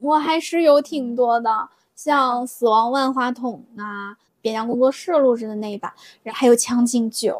[0.00, 1.50] 我还是有挺多的，
[1.94, 4.16] 像《死亡万花筒》啊，
[4.48, 5.92] 边疆工作室录制的那一版，
[6.22, 7.34] 然后还有《将进酒》，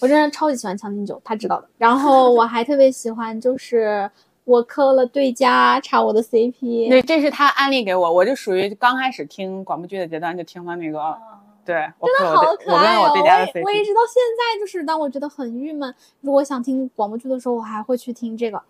[0.00, 1.68] 我真的超级喜欢《将进酒》，他知道的。
[1.78, 4.10] 然后我还特别喜欢，就是
[4.44, 11.16] 我磕了对家插我的 CP，对，这是他安利给我，我就属于刚开始听广播剧的阶段就听了那个，
[11.64, 13.10] 对，我跟我好可爱哦！
[13.10, 18.60] 我一直到现在，就是当我觉得很郁闷，如果想听广播剧的时候，我还会去听这个。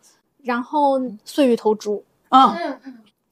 [0.42, 1.96] 然后《碎玉投珠》，
[2.28, 2.78] 嗯，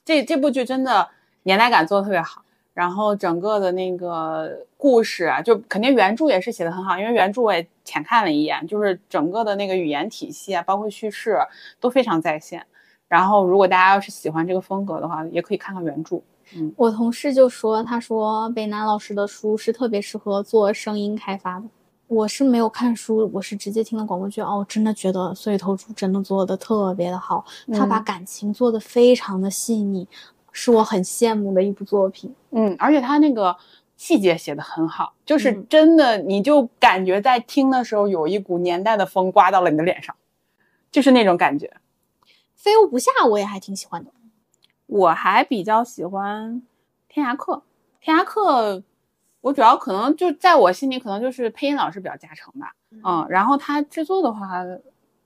[0.04, 1.08] 这这部剧真的
[1.42, 2.41] 年代感做的特别好，
[2.74, 11.36] 然后整个的那个故事啊，就肯定原著也是写的很好，因为原著我也浅看了一眼，就是整个的那个语言体系啊，包括叙事
[11.78, 12.64] 都非常在线。
[13.08, 16.18] 然后如果大家要是喜欢这个风格的话，也可以看看原著。
[16.54, 21.66] 嗯，我同事就说，他说北南老师的书是特别适合做声音开发的。
[22.08, 24.42] 我是没有看书，我是直接听了广播剧。
[24.42, 27.42] 哦，真的觉得碎头猪真的做的特别的好，
[27.72, 30.06] 他把感情做的非常的细腻，
[30.52, 32.32] 是我很羡慕的一部作品。
[32.50, 33.56] 嗯，而且他那个
[33.96, 40.14] 细节写的很好，就是嗯真的，你就感觉在听的时候有一股年代的风刮到了你的脸上，
[40.90, 41.72] 就是那种感觉。
[42.54, 44.10] 飞屋不下我也还挺喜欢的。
[44.86, 46.56] 我还比较喜欢
[47.08, 47.54] 《天涯客》，
[48.00, 48.76] 《天涯客》
[49.40, 54.62] 我主要可能就在我心里可能就是配音老师比较加成吧，嗯，然后他制作的话，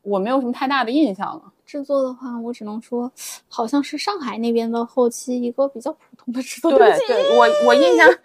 [0.03, 1.53] 我没有什么太大的印象了。
[1.67, 3.11] 制作的话，我只能说，
[3.49, 8.09] 好像是上海那边的后期一个比较普通的制作对对我我印象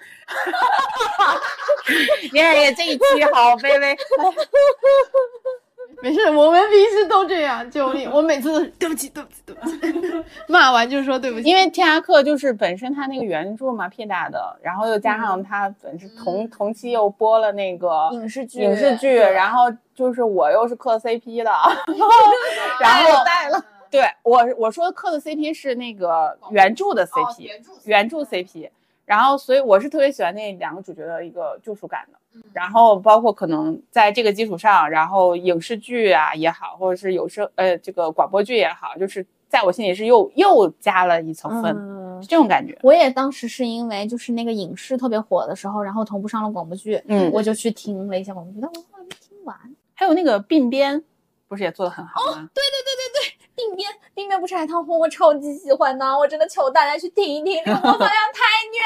[2.33, 3.97] 耶，这一期好卑微。
[6.03, 8.09] 没事，我们平时都这样，救命！
[8.11, 11.47] 我每次都是对不起，对不起，对不起， 骂完就说对不起。
[11.47, 21.51] 因为《天涯客》就是本身它那个原著嘛，P 大的，然后又加上它本身同、同期又播了那个影视剧影视剧，然后就是我又是磕 CP 的，
[22.79, 27.47] 然后带了，对我我说磕的 CP 是那个原著的 CP，、
[27.85, 28.69] 原著 CP，
[29.05, 32.17] 然后所以我是特别喜欢那两个主角的一个救赎感的。
[32.53, 42.77] 然后包括可能在这个基础上，然后影视剧啊也好，或者是有声呃这个广播剧也好，就是在我心里是又又加了一层分，嗯是这种感觉。
[42.83, 49.55] 我也当时是因为就是那个影视特别火的时候，然后同步上了广播剧，嗯我就去听了一下广播剧，但我后来没听完。
[49.93, 51.03] 还有那个鬓边，
[51.47, 52.49] 不是也做的很好吗？
[53.69, 58.79] 鬓边，定边不是海棠红，我超级喜欢呢，我真的求大家去听一听，这个播放量太虐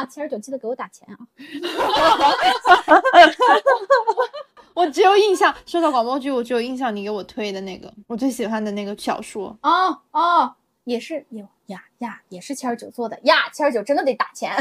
[0.00, 0.06] 了！
[0.06, 1.18] 七十九记得给我打钱啊！
[4.74, 9.56] 我只有印象，说到广播剧，我只有印象你给我推的那个，我最喜欢的那个小说。
[9.62, 10.54] 哦哦，
[10.84, 14.52] 也是有呀呀，也是七十九做的呀，七十九真的得打钱。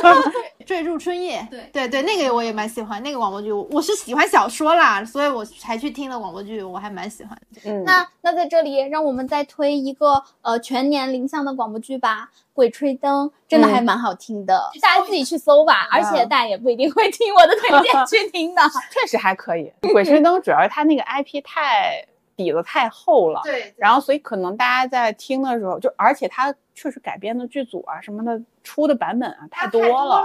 [0.66, 7.60] 坠入春夜，对对对，那个我也蛮喜欢，那个广播剧我我是喜欢小说啦，所以我才去听了广播剧，我还蛮喜欢的。
[7.70, 18.62] 嗯，那那在这里，让我们再推一个呃全年龄向的广播剧吧，《鬼吹灯》真的还蛮好听的，大家自己去搜吧，而且大家也不一定会听我的推荐去听的。
[18.90, 19.72] 确实还可以。
[19.92, 22.06] 鬼吹灯主要是它那个 IP 太
[22.36, 30.24] 底子太厚了，对，然后所以可能大家在听的时候，就而且它确实改编的剧组啊什么的出的版本啊太多了，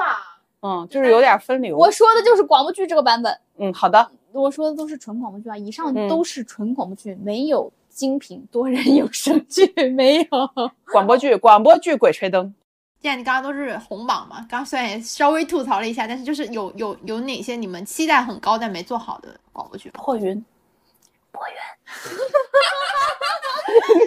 [0.61, 1.77] 嗯，就是有点分流。
[1.77, 10.27] 我说的就是广播剧这个版本，嗯，好的，我说的都是纯广播剧啊，以上嗯都是纯广播剧，没有精品多人有声剧，没有。
[10.91, 12.45] 广播剧，广播剧《鬼吹灯》。
[13.01, 19.89] 既然你刚刚都是红榜嘛，刚刚虽然也稍微吐槽了一下，但是就是有有有哪些你们期待很高但没做好的广播剧？
[19.91, 20.43] 破云，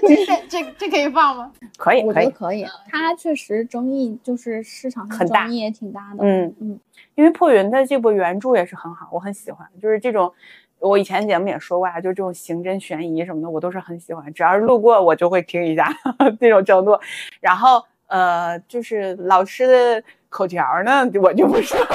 [0.06, 1.52] 这 这这可以放吗？
[1.76, 6.24] 可以，可以我觉得，可以，它确实争议就是市场上很大争议也挺大的。
[6.24, 6.80] 嗯嗯，
[7.14, 10.32] 因为破云的这部原著也是很好，我很喜欢，就是这种。
[10.78, 15.88] 我以前节目也说过啊，就这种刑侦悬疑什么的，我都是很喜欢，只要是路过我就会听一下
[16.40, 16.98] 这种程度。
[17.40, 21.86] 然后呃，就是老师的口条呢，我就不说了。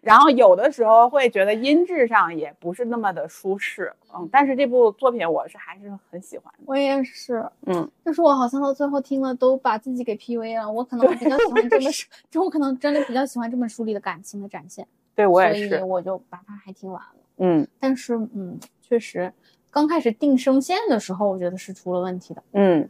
[0.00, 7.44] 然后有的时候会觉得音质上也不是那么的舒适，嗯，但是这部作品我是还是很喜欢的，我也是。
[7.66, 17.14] 嗯，但是我好像到最后听了都把自己给 PUA 了，我可能比较喜欢这本书， 就我可能真的比较喜欢这本书里的感情的展现，对我也所以是，我就把它还听完了。
[17.42, 19.32] 嗯但是嗯，确实
[19.70, 22.42] 刚开始定声线的时候，我觉得是出了问题的。
[22.52, 22.88] 嗯，然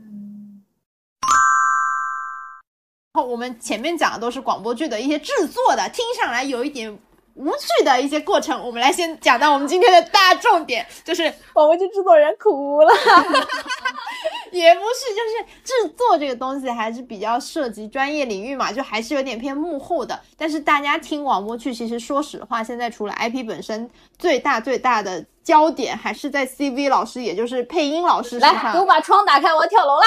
[3.13, 6.97] 后我们前面讲的都是广播剧的一些制作的，听上来有一点
[7.41, 8.65] 无趣的一些过程。
[8.65, 11.23] 我们来先讲到我们今天的大重点，就是
[11.53, 12.93] 广播剧制作人哭了。
[14.53, 20.21] 也不是，就是制作这个东西还是比较涉及专业领域嘛，就还是有点偏幕后的。
[20.37, 23.89] 但是大家听广播剧，其实说实话，现在除了 IP 本身，
[24.19, 28.73] 最大最大的焦点还是在 CV 老师，也就是配音老师身来。
[28.75, 30.07] 我把窗打开，我要跳楼啦！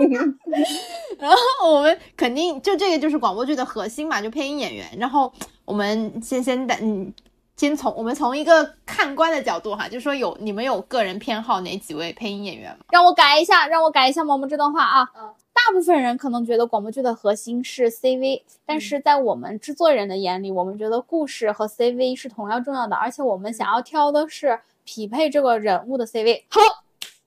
[1.20, 1.36] 然后
[1.74, 4.86] 我们肯定就这个就是广播剧的核心嘛，就配音演员。
[4.98, 5.30] 然后
[5.70, 7.14] 我们先先的嗯，
[7.56, 12.84] 先从我们从一个看官的角度哈，就说有你们有个人偏好哪几位配音演员吗？
[12.90, 15.08] 让我改一下，让我改一下毛毛这段话啊。
[15.52, 26.42] 大部分人可能觉得广播剧的核心是 CV，但是在我们制作人的眼里，我们觉得故事和 CV 是同样重要的，而且我们想要挑的是匹配这个人物的 CV。
[26.48, 26.60] 好，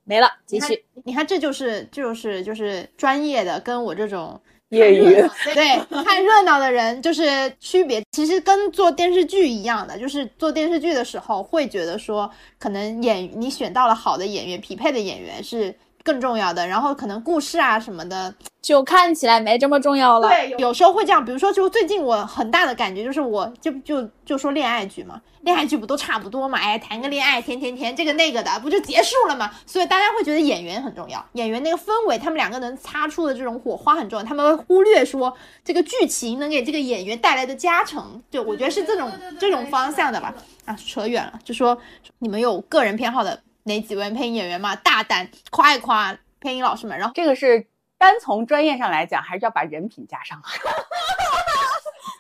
[0.03, 0.83] 没了，继续。
[1.05, 4.41] 你看，这就是就是就是专业的，跟我这种
[4.73, 5.03] 业余
[5.53, 8.01] 对看热闹的人就是区别。
[8.11, 15.73] 其实跟做电视剧一样的，就是做电视剧的时候会觉得说，可能演你选到了好的演员，匹配的演员是
[16.03, 16.67] 更重要的。
[16.67, 20.29] 然后可能故事啊什么的，就看起来没这么重要了。
[20.29, 21.23] 对，有时候会这样。
[21.23, 25.21] 比如说，就最近我很大的感觉就是，我就就就说恋爱剧嘛。
[25.41, 26.57] 恋爱剧不都差不多嘛？
[26.57, 29.51] 哎，谈个恋爱，甜甜甜，这个那个的，不就结束了嘛？
[29.65, 34.23] 所以大家会觉得演员很重要，演员那个氛围，他们两个能擦出的这种火花很重要。
[34.23, 38.23] 他们会忽略说这个剧情能给这个演员带来的加成。
[38.31, 40.33] 对，我觉得是这种这种方向的吧。
[40.63, 41.77] 啊，扯远了，就说
[42.19, 44.75] 你们有个人偏好的哪几位配音演员嘛？
[44.75, 46.97] 大胆夸一夸配音老师们。
[46.97, 47.65] 然后这个是
[47.97, 50.41] 单从专业上来讲，还是要把人品加上。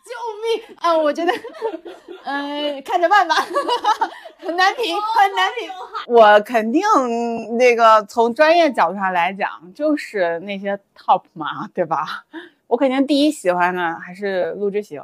[0.05, 0.11] 救
[0.67, 0.95] 命啊！
[0.95, 1.33] 我觉得，
[2.23, 3.35] 嗯， 看着办吧，
[4.37, 5.69] 很难评，很难评。
[6.07, 6.81] 我肯定
[7.57, 12.25] 那个从专业角度上来讲，就是那些 top 嘛，对吧？
[12.67, 15.01] 我肯定第一喜欢的还是陆之行，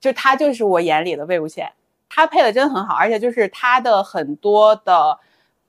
[0.00, 1.68] 就他就是我眼里的魏无羡，
[2.08, 5.18] 他配的真的很好，而且就是他的很多的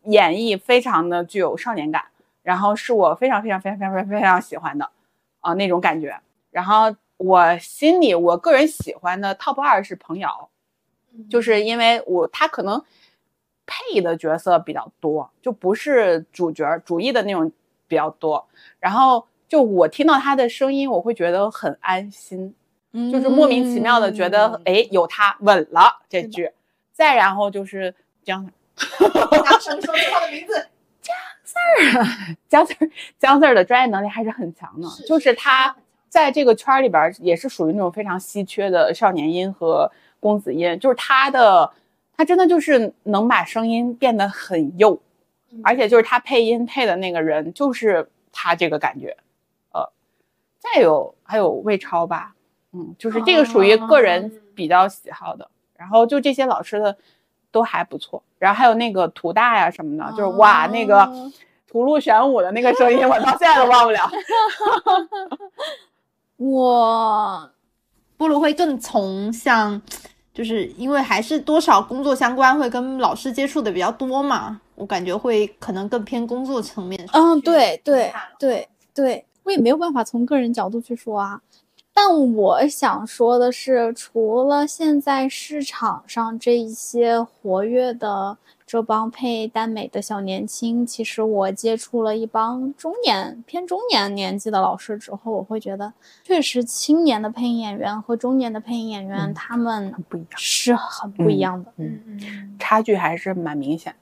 [0.04, 2.06] 演绎非常的具有少年感，
[2.44, 4.90] 然后是我非常非常非常非常非常喜欢的
[5.40, 6.20] 啊那种感觉，
[6.52, 6.96] 然后。
[7.22, 10.48] 我心里，我个人喜欢的 top 二是彭瑶，
[11.30, 12.82] 就是因为我他可能
[13.66, 17.52] 配的角色比较多，就不是主角主义的那种
[17.90, 18.48] 比较多。
[18.80, 22.56] 然后就我听到他的声音，我会觉得很安心，
[22.94, 26.50] 就是莫名其妙的觉得，哎，有他稳了这句。
[26.94, 27.94] 再然后就是
[28.24, 28.50] 姜，
[29.44, 30.68] 姜什么说他的名字？
[31.02, 31.16] 姜
[31.46, 35.76] Sir，姜 Sir，姜 Sir 的专业能力还是很强的，就是他。
[36.10, 41.72] 在这个圈里边也是属于那种非常稀缺的少年音和公子音，就是他的，
[42.18, 45.00] 他真的就是能把声音变得很幼，
[45.64, 49.16] 而且就是他配音配的那个人就是他这个感觉，
[49.72, 49.88] 呃，
[50.58, 52.34] 再有还有魏超吧，
[52.74, 56.98] 嗯，就是这个属于个人比较喜好的，然后就这些老师的
[57.52, 61.10] 都还不错，然后还有那个图大呀什么的，就是哇那个
[61.68, 64.10] 图录玄武的那个声音，我到现在都忘不了。
[66.38, 67.50] 我
[68.18, 69.82] 菠萝会更从像，
[70.34, 77.00] 就是因为还是多少工作相关，会跟老师接触的比较多嘛，我感觉会可能更偏工作层面。
[77.14, 81.42] 嗯，对对对对，我也没有办法从个人角度去说啊。
[82.02, 88.38] 但我想说的是，除了现在市场上这一些活跃的。
[88.66, 95.92] 这帮配耽美的小年轻，其实我接触了一帮中年偏中年年纪的老师之后，我会觉得，
[96.24, 103.96] 确实青年的配音演员和中年的配音演员，他们不一样，是很不一样的，嗯嗯，差距还是蛮明显。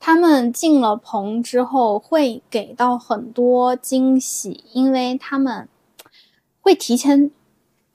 [0.00, 5.68] 他们进了棚之后，会给到很多惊喜，因为他们
[6.66, 7.30] 会提前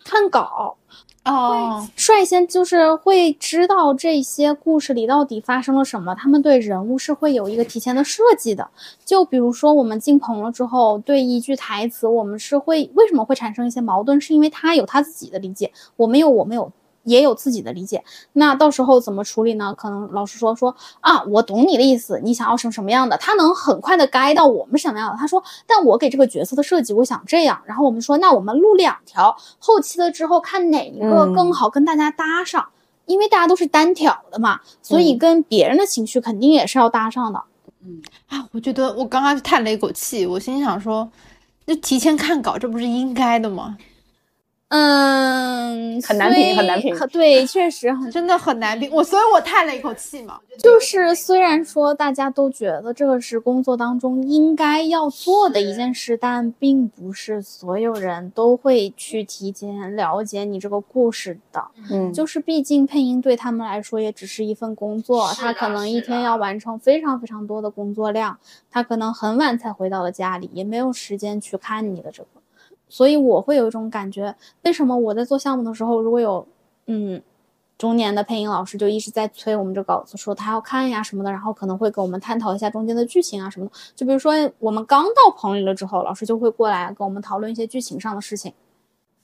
[0.01, 0.77] 看稿。
[1.25, 8.69] 哦，率先就是会知道这些故事里到底发生了什么，他们对人物是会有一个提前的设计的。
[9.03, 16.71] 就比如说我们进棚了之后，对一句台词，我们是会为什么会产生一些矛盾，是因为他有他自己的理解，我没有我没有。
[17.03, 19.73] 也有自己的理解，那到时候怎么处理呢？
[19.75, 25.17] 可能老师说说啊，我懂你的意思，你想要什么什么样的，他能很快的 get 到我们什么样的。
[25.17, 27.61] 他说，但我给这个角色的设计，我想这样。
[27.65, 32.69] 然后我们说，那我们录两条，后期了之后看哪一个更好跟大家搭上，
[33.05, 37.43] 因为大家都是单挑的嘛，所以跟别人的情绪肯定也是要搭上的。
[37.83, 41.09] 嗯啊，我觉得我刚刚叹了一口气，我心想说，
[41.65, 43.75] 那提前看稿，这不是应该的吗？
[44.73, 46.97] 嗯，很难评，很难评。
[47.11, 48.89] 对，确实很，真的很难评。
[48.89, 50.39] 我，所以我叹了一口气嘛。
[50.57, 61.61] 就是虽然说大家都觉得这个是工作当中应该要做的一件事，但并不是所有人都会去提前了解你这个故事的。
[61.89, 68.39] 嗯，就是毕竟配音对他们来说也只是一份工作，他可能一天要完成非常非常多的工作量，
[68.71, 72.29] 他可能很晚才回到了家里，也没有时间去看你的这个。
[72.91, 76.45] 所以我会有一种感觉，为什么我在做项目的时候，如果有，
[76.87, 77.21] 嗯，
[77.77, 83.71] 中年的配音老师就一直在催我们这稿子，说他要看呀什么的，然后可能会跟我们探讨一下中间的剧情啊什么的。
[83.95, 88.53] 就比如说我们刚到棚里了之后，老师就会过来跟我们讨论一些剧情上的事情。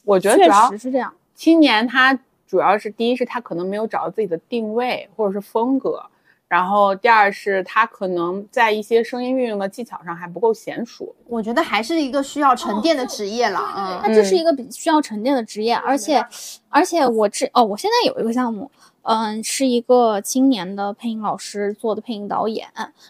[0.06, 1.14] 我觉得确实是这样。
[1.36, 6.02] 青年他主要是第一是他可能没有找到自己的定位或者是风格。
[6.48, 13.60] 然后第二是他可能在一些声音运用的技巧上还不够娴熟，我觉得还是一个需要沉淀的职业了。
[13.76, 16.26] 嗯，它这是一个比需要沉淀的职业，而且，
[16.70, 18.72] 而且我这哦，我现在有一个项目，
[19.02, 22.66] 嗯，是一个青年的配音老师做的配音导演，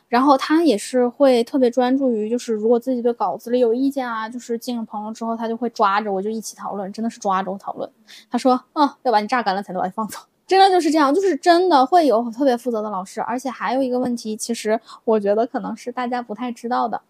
[0.08, 7.88] 然后他也是会特别专注于，就是如果自己对稿子里有意见啊，就是进了棚了之后，他就会抓着我就一起讨论，真的是抓着我讨论。
[8.32, 10.18] 他说，嗯，要把你榨干了才能把你放走，
[10.48, 17.02] 真的就是这样，就是真的会有特别负责的老师，而且还有一个问题，其实我觉得可能是大家不太知道的。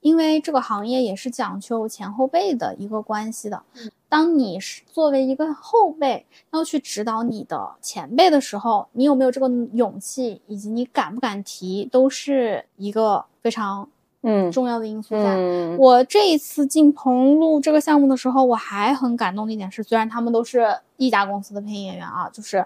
[0.00, 3.62] 因为这个行业也是讲究前后辈的一个关系的。
[4.08, 13.88] 当你是作为一个后辈要去指导你的前辈的时候，你有没有这个勇气，以及你敢不敢提，都是一个非常
[14.22, 15.36] 嗯重要的因素在。
[15.36, 22.64] 嗯我这一次进棚录这个项目的时候，我还很感动的一点是，虽然他们都是一家公司的配音演员啊，就是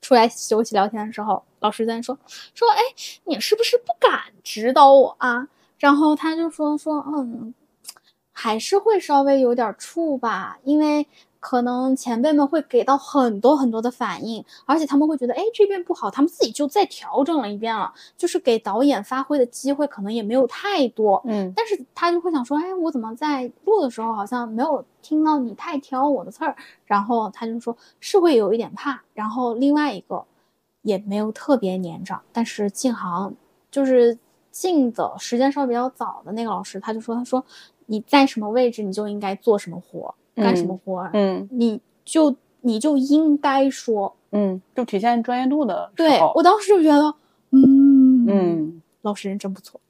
[0.00, 2.16] 出来休息聊天的时候，老师在那说
[2.54, 2.78] 说，哎，
[3.24, 5.48] 你是不是不敢指导我啊？
[5.78, 7.54] 然后他就说说，嗯，
[8.32, 11.06] 还是会稍微有点怵吧，因为
[11.40, 21.20] 可能前辈们会给到很多很多的反应，而且他们会觉得，哎，这边不好，他们自己就再调整了一遍了，就是给导演发挥的机会可能也没有太多。
[21.24, 26.54] 嗯但是他就会想说，哎，我怎么在录的时候好像没有听到你太挑我的刺儿？
[26.84, 29.02] 然后他就说是会有一点怕。
[29.14, 30.22] 然后另外一个
[30.82, 33.34] 也没有特别年长，但是进行
[33.70, 34.18] 就是
[34.50, 37.42] 进的时间稍微比较早的那个老师，他就说，他说
[37.86, 44.14] 你在什么位置你就应该做什么活，干什么活儿，嗯你就你就应该说。
[44.32, 47.14] 嗯，就体现专业度的时对我当时就觉得，
[47.50, 48.82] 嗯嗯。
[49.02, 49.80] 老师人真不错。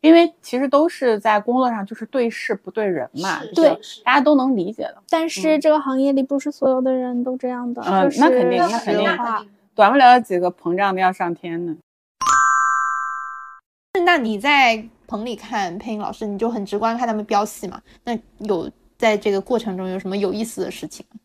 [0.00, 3.70] 因为其实都是在工作上就是对事不对人嘛，对
[4.04, 5.02] 大家都能理解的。
[5.10, 9.08] 但是这个行业里不是所有的人都这样的，嗯那肯定那肯定
[9.74, 11.76] 短不了几个膨胀的要上天呢。
[14.04, 17.82] 那你在棚里看配音老师，你就很直观看他们飙戏嘛？
[18.04, 21.20] 那有在这个过程中有什么有意思的事情吗？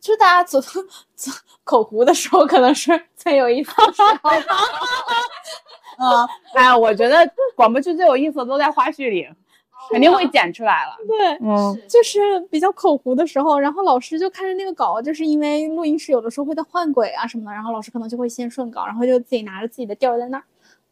[0.00, 1.30] 就大家走走
[1.62, 4.30] 口胡的时候，可能是最有意思的时候。
[5.96, 7.18] 嗯，哎，我觉得
[7.54, 9.26] 广播剧最有意思的都在花絮里，
[9.90, 10.96] 肯定会剪出来了。
[11.06, 20.44] 对，嗯就是比较口胡的时候，然后老师就看着那个稿，就是因为录音室有的时候会在换轨啊什么的，然后老师可能就会先顺稿，然后就自己拿着自己的调在那儿，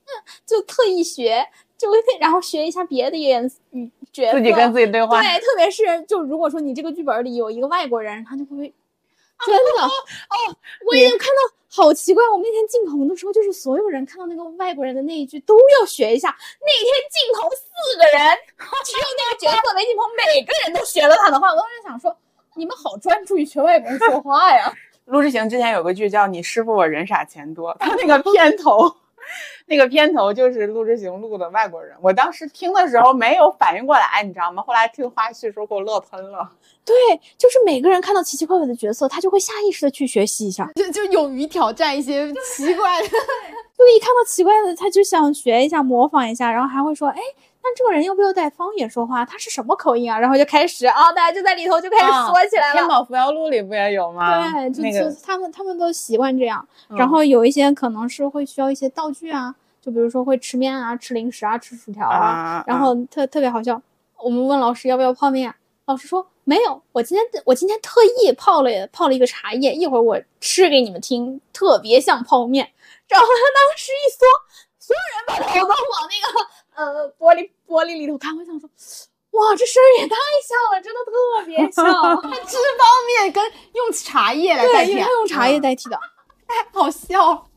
[0.04, 0.08] 嗯，
[0.46, 1.44] 就特意学，
[1.82, 5.20] 就会 然后学一下别的演嗯角色，自己跟自己对话。
[5.20, 8.72] 对，特别是就如果说你这个剧本里有一个外国人，他就会
[9.44, 10.56] 真的 哦，
[10.86, 12.22] 我已经看到，好奇怪。
[12.30, 16.28] 我们那天进棚的时候，就是所有人看到那个外国人的那一句都要学一下。
[16.60, 18.38] 那天进棚四个人，
[18.84, 21.48] 只有那个角色没进棚，每个人都学了他的话。
[21.50, 22.16] 我当时想说，
[22.54, 24.72] 你们好专注于学外国人说话呀。
[25.06, 28.94] 陆志行之前有个剧叫《你师傅我人傻钱多》，他那个片头，
[29.66, 31.96] 那个片头就是陆志行录的外国人。
[32.00, 34.62] 我当时听的时候没有反应过来，你知道吗？
[34.62, 36.50] 后来听花絮的时候给我乐喷了。
[36.84, 36.94] 对，
[37.38, 40.70] 就是每个人看到奇奇怪怪的角色，他就会下意识的去学习一下。
[40.74, 42.26] 就就勇于挑战一些
[42.56, 43.08] 奇怪的。
[43.08, 47.20] 就一看到奇怪的，他就想学一下、模仿一下，然后还会说：“哎，
[47.64, 49.24] 那这个人要不要带方言说话？
[49.24, 52.74] 他是什么口音啊？”然后就开始啊，大家就在里头就开始啊说起来了。
[52.74, 54.52] 天宝扶摇录里不也有吗？
[54.52, 56.66] 对，就那个就他们他们都习惯这样。
[56.88, 63.80] 嗯然后有一些可能是会需要一些道具啊，就比如说会吃面啊、吃零食啊、吃薯条啊然后特特别好笑。
[64.18, 65.54] 我们问老师要不要泡面，
[65.86, 72.68] 老师说没有，我今天我今天特意泡了泡了一个茶叶，一会儿我吃给你们听，特别像泡面。
[73.08, 74.24] 然后他当时一缩，
[74.78, 78.68] 所有人把头都往那个呃玻璃玻璃里头看，我想说，
[79.32, 80.14] 哇，这声儿也太
[80.46, 81.84] 像了，真的特别像。
[82.46, 83.44] 吃方面跟
[83.74, 85.96] 用茶叶来代替啊为他，用茶叶代替的。
[86.46, 87.48] 哎好笑，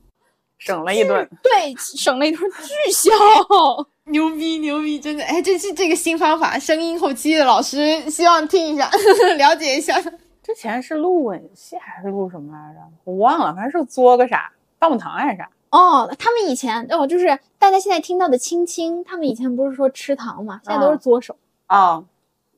[0.57, 1.29] 省了一顿。
[1.43, 3.11] 对，省了一顿巨笑。
[4.07, 8.89] 牛逼牛逼，真的，哎，这是这个新方法，声音后期的老师希望听一下，
[9.37, 9.99] 了解一下。
[10.43, 12.79] 之前是录吻戏还是录什么来着？
[13.03, 15.49] 我忘了，反正是作个啥棒棒糖还是啥。
[15.75, 21.35] 哦，他们以前哦，就是大家现在听到的青青，他们以前不是说吃糖嘛，现在都是左手。
[21.67, 22.01] 啊，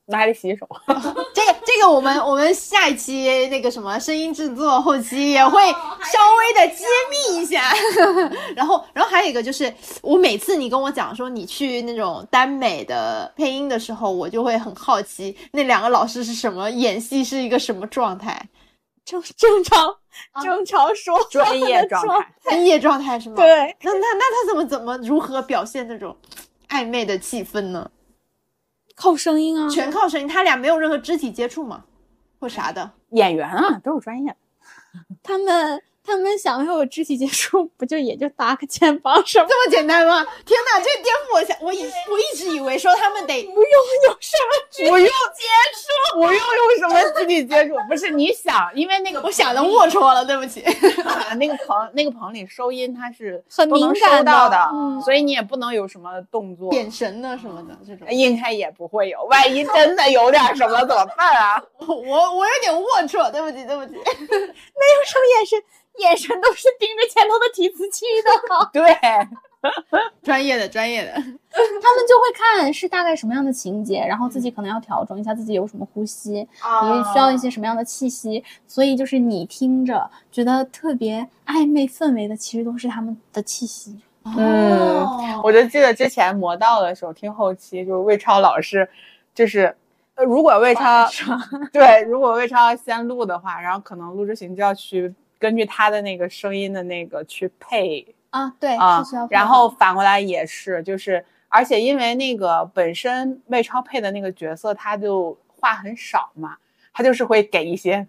[0.05, 0.69] 那还得洗手。
[1.33, 7.73] 这 个这个，我们我们下一期那个什么声音制作后期也会稍微的揭秘一下。
[8.55, 18.39] 然后然后还有一个就是，我每次你跟我讲说你去那种耽美的配音的时候，我就会很好奇那两个老师是什么演戏是一个什么状态，
[19.07, 19.95] 正正常
[20.43, 22.33] 正常说专业状态。
[22.41, 23.37] 专业状态是吗？。
[23.37, 26.17] 对，那那那他怎么怎么如何表现那种
[26.67, 27.89] 暧昧的气氛呢？
[28.95, 29.69] 靠声音啊。
[29.69, 31.85] 全靠声音，他俩没有任何肢体接触吗？
[32.37, 32.91] 或啥的？
[33.11, 34.35] 演员啊，都是专业。
[35.23, 39.45] 他们他们想要有肢体接触，不就也就搭个肩膀什么？
[39.49, 40.25] 这么简单吗？
[40.45, 43.61] 天哪，这颠覆我想，我以我一直以为说他们得不用
[44.05, 45.43] 有什么肢体不用接
[45.75, 50.61] 触，不用用什么肢体接触，不是你想，因为那个我想的龌龊了，对不起。
[51.03, 59.23] 啊那个棚那个棚里收音它是很敏感收到的嗯所以你也不能有什么动作，眼神呢什么的这种，应该也不会有。
[59.25, 61.61] 万一真的有点什么怎么办啊？
[61.85, 63.91] 我我有点龌龊，对不起对不起。
[63.91, 65.61] 没有什么眼神，
[65.99, 68.69] 眼神都是盯着前头的提词器的。
[68.73, 68.83] 对，
[70.23, 83.99] 专业的专业的， 他们就会看是大概什么样的情节，然后自己可能要调整一下自己有什么呼吸，也需要一些什么样的气息，所以就是你听着觉得特别暧昧氛围的，其实都是他们的气息。
[84.23, 88.87] 嗯哦我就记得之前魔道的时候听后期，就是魏超老师，
[89.33, 89.75] 就是。
[90.15, 91.07] 呃，如果魏超
[91.71, 106.57] 对，如果魏超先录的话，然后可能陆之行就要去根据他的那个声音的那个去配啊，对，啊然后反过来也是，就是而且因为那个本身魏超配的那个角色，他就话很少嘛，
[106.93, 108.05] 他就是会给一些，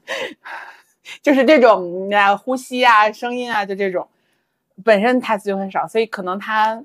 [1.23, 4.09] 就是这种啊呼吸啊、声音啊，就这种，
[4.85, 6.83] 本身台词就很少，所以可能他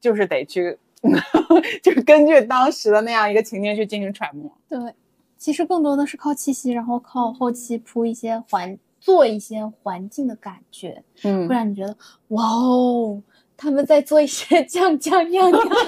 [0.00, 0.78] 就是得去，
[1.82, 4.50] 就是根据当时的那样一个情境去进行揣摩。
[4.68, 4.94] 对，
[5.38, 11.96] 其实更多的是靠气息，然后靠后期铺一些环，做一些环境的感觉，嗯会让你觉得
[12.28, 13.20] 哇哦，
[13.56, 15.86] 他们在做一些酱酱酿酿的事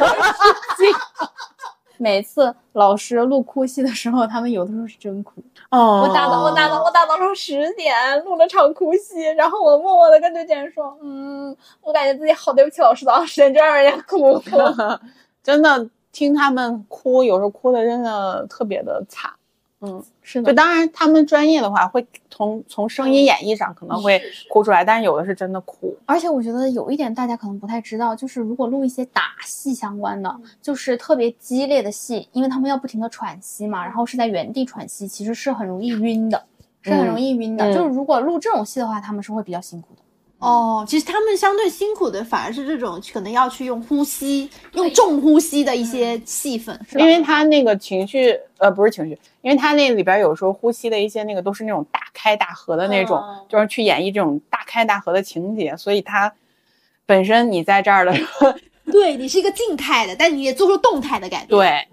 [0.79, 0.93] 情。
[1.99, 5.41] 每次老师录哭戏的时候，他们有的时候是真哭。
[5.71, 7.95] 哦我打到我打到我打到上十点，
[8.25, 14.43] 录了场哭戏，然后我默默的跟对姐说，嗯，我感觉自己好对不起老师早上，十点就让人家哭。
[15.45, 19.31] 真的听他们哭，有时候哭的真的特别的惨。
[19.85, 25.93] 嗯，是就，当然他们专业的话，会从从声音演绎上可能会哭出来，但是有的是真的哭。
[26.07, 36.41] 而且我觉得有一点大家可能不太知道，就是如果录一些打戏相关的，就是特别激烈的戏，因为他们要不停的喘息嘛，然后是在原地喘息，其实是很容易晕的，
[36.83, 37.65] 是很容易晕的。
[37.65, 40.02] 嗯就是如果录这种戏的话，他们是会比较辛苦的。
[40.43, 47.05] 哦，其实他们相对辛苦的反而是这种可能要去用呼吸、用重呼吸的一些戏份，是吧？
[47.05, 56.33] 因为他那个情绪，呃，不是情绪，因为他那里边有时候呼吸的一些那个都是那种大开大合的那种，哦就是去演绎这种大开大合的情节，所以他
[57.07, 58.53] 本身你在这儿的时候，
[58.91, 61.87] 对你是一个静态的，但你也做出动态的感觉。，对，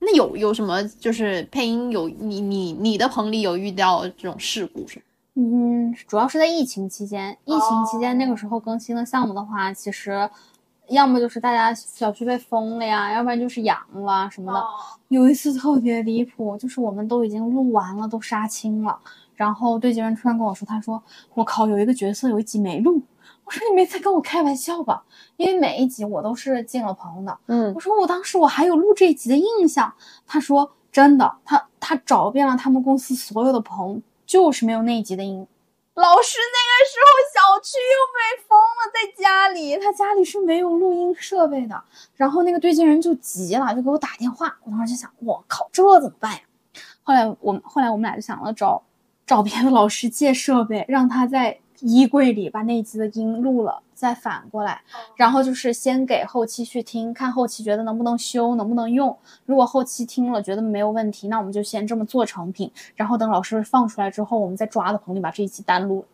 [0.00, 5.02] 那有有什么就是配音有你你你的棚里有遇到这种事故是吗？
[5.34, 10.28] 嗯，主要是在疫情期间，疫情期间那个时候更新的项目的话，其实
[10.88, 14.62] 要么就是大家小区被封了呀，要不然就是阳了什么的。
[15.08, 18.98] 有一次特别离谱，就是我们都已经录完了，都杀青了，
[19.34, 21.02] 然后对接人突然跟我说，他说
[21.34, 23.00] ：“我靠，有一个角色有一集没录。”
[23.44, 25.02] 我说：“你没在跟我开玩笑吧？
[25.36, 29.92] 因为每一集我都是进了棚的。”嗯我说我当时我还有录这一集的印象。
[30.26, 34.00] 他说真的，他他找遍了他们公司所有的棚，
[34.30, 35.44] 就是没有那一集的音。
[35.94, 41.82] 老师那个时候小区又被封了，在家里，他家里是没有录音设备的。
[42.14, 44.56] 然后那个对接人就急了，就给我打电话。
[44.62, 46.40] 我当时就想，我靠，这怎么办呀？
[47.02, 48.80] 后来我们后来我们俩就想了找
[49.26, 54.80] 找别的老师借设备，让他在衣柜里把那一集的音录了，再反过来。
[55.14, 59.14] 然后就是先给后期去听，看后期觉得能不能修，能不能用。
[59.44, 66.04] 如果后期听了觉得没有问题，那我们就先这么做成品，然后等老师放出来之后，我们再抓到棚里把这一期单录。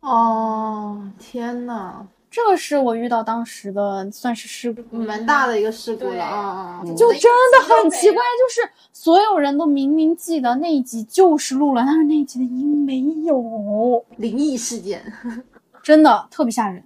[0.00, 6.80] 哦，天呐，这个是我遇到当时的算是事故，蛮大的一个事故了啊！
[6.84, 15.02] 嗯就真的很奇怪，就是所有人都明明记得那一集就是录了，但是那一集的音没有，灵异事件。
[15.82, 16.84] 真的特别吓人。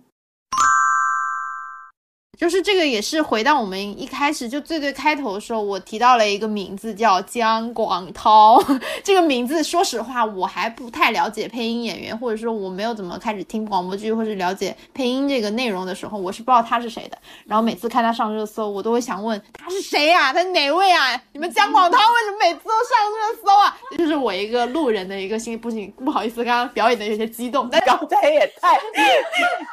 [2.41, 8.59] 就是这个也是回到我们一开始就最最开头的时候，我提到了一个名字叫姜广涛。
[9.05, 17.19] 这个名字，说实话我还不太了解配音演员，或者说我没有怎么开始听广播剧或是了解配音这个内容的时候，我是不知道他是谁的。
[17.45, 21.21] 然后每次看他上热搜，我都会想问他是谁呀、他哪位啊？
[21.35, 23.77] 你们姜广涛为什么每次都上热搜啊？
[23.91, 28.79] 这 就是我一个路人的一个心，不行，不好意思，刚刚表演的有些激动，但刚才也太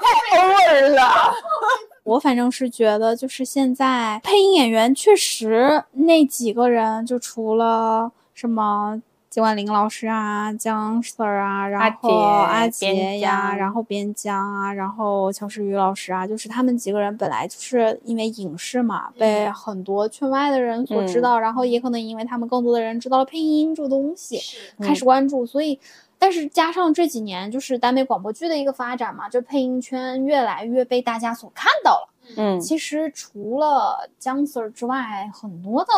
[0.04, 1.34] 太 over 了。
[2.08, 24.40] 我反正是觉得，就是现在配音演员确实那几个人，就除了什么金冠霖老师啊、姜 Sir 啊，然后阿阿杰呀，疆然后边疆啊，然后乔诗雨老师啊，就是他们几个人本来就是因为影视嘛，被很多圈外的人所知道，然后也可能因为他们更多的人知道了配音这个东西，
[24.82, 25.78] 开始关注，所以
[26.20, 32.10] 但是加上这几年就是耽美广播剧的一个发展嘛，就配音圈越来越被大家所看到了。
[32.38, 35.92] 嗯，其实除了姜 Sir 之外，很多的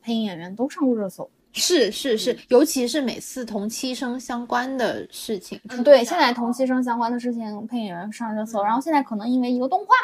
[0.00, 1.28] 配音演员都上过热搜。
[1.54, 9.94] 是是是，尤其是每次同期声相关的事情，对，现在同期声相关的事情，配音演员上热搜，然后现在可能因为一个动画，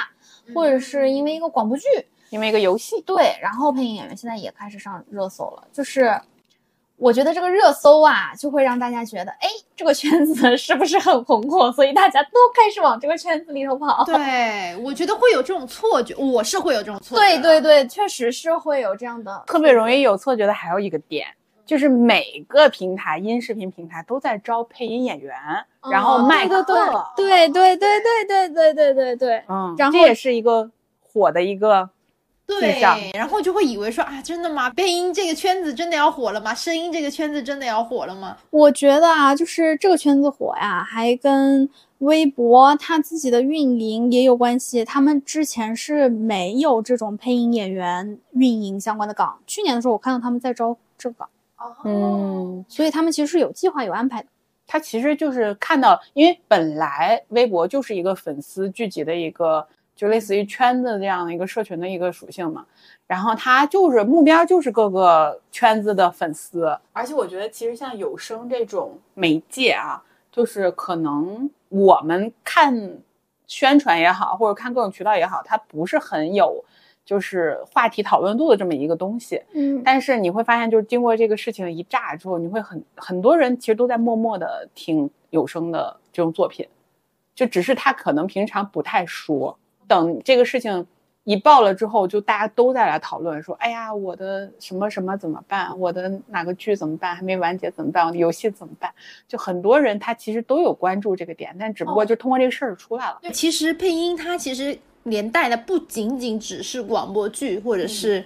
[0.55, 1.87] 或者是因为一个广播剧，
[2.29, 5.66] 因为一个游戏，对，然后配音演员现在也开始上热搜了。
[5.73, 6.21] 就是
[6.99, 11.70] 我觉得这个热搜啊，就会让大家觉得，哎，这个圈子 是不是很红火？
[11.72, 14.05] 所以大家都开始往这个圈子里头跑。
[14.05, 17.24] 对，我觉得会有这种错觉，我是会有这种错觉。
[17.24, 19.44] 对对对，确实是会有这样的。
[19.46, 21.28] 特别容易有错觉的还有一个点，
[21.64, 25.36] 就是每个平台音视频平台都在招配音演员，
[25.88, 26.64] 然后卖课。
[27.16, 30.68] 对对对对对对对对对，嗯，然后这也是一个
[31.01, 31.88] 火的一个
[32.49, 34.70] 对然后就会以为说啊，真的吗？
[34.70, 36.55] 配音这个圈子真的要火了吗？
[36.55, 38.36] 声音这个圈子真的要火了吗？
[38.49, 41.68] 我觉得啊，就是这个圈子火呀，还跟
[41.99, 44.82] 微博它自己的运营也有关系。
[44.82, 51.26] 他们之前是没有这种配音演员运营相关的岗，去年的时候我看到他们在招这个，
[51.84, 54.28] 嗯，所以他们其实是有计划、有安排的。
[54.66, 59.66] 他其实就是看到，因为本来微博就是一个粉丝聚集的一个，
[59.99, 62.64] 就类似于圈子这样的一个社群的一个属性嘛。
[63.09, 72.99] 然后他就是目标就是各个圈子的粉丝，而且我觉得其实像有声这种媒介啊，就是可能我们看
[73.46, 76.62] 宣传也好，或者看各种渠道也好，它不是很有
[77.03, 79.42] 就是话题讨论度的这么一个东西。
[79.55, 86.68] 嗯，但是你会发现，就是经过这个事情一炸之后，你会很很多人其实都在默默的听有声的这种作品，
[87.34, 89.59] 就只是他可能平常不太说，
[89.89, 90.86] 等这个事情
[91.24, 95.78] 一爆了之后，就大家都在来讨论说，哎呀，我的什么什么怎么办？
[95.78, 97.16] 我的哪个剧怎么办？
[97.16, 98.07] 还没完结怎么办？
[98.07, 98.91] 我的游戏怎么办？
[99.26, 103.18] 就很多人他其实都有关注这个点，但只不过就通过这个事儿出来了。
[103.20, 108.24] 对，其实配音它其实连带的不仅仅只是广播剧或者是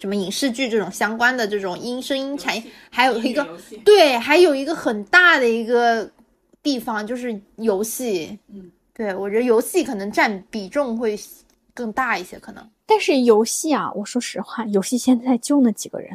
[0.00, 3.46] 什么影视剧这种相关的这种音声音产业，还有一个
[3.84, 6.10] 对，还有一个很大的一个
[6.62, 8.38] 地方就是游戏。
[8.48, 11.18] 嗯，对我觉得游戏可能占比重会
[11.72, 16.10] 更大一些，可能但是游戏啊，我说实话，游戏现在就那几个人，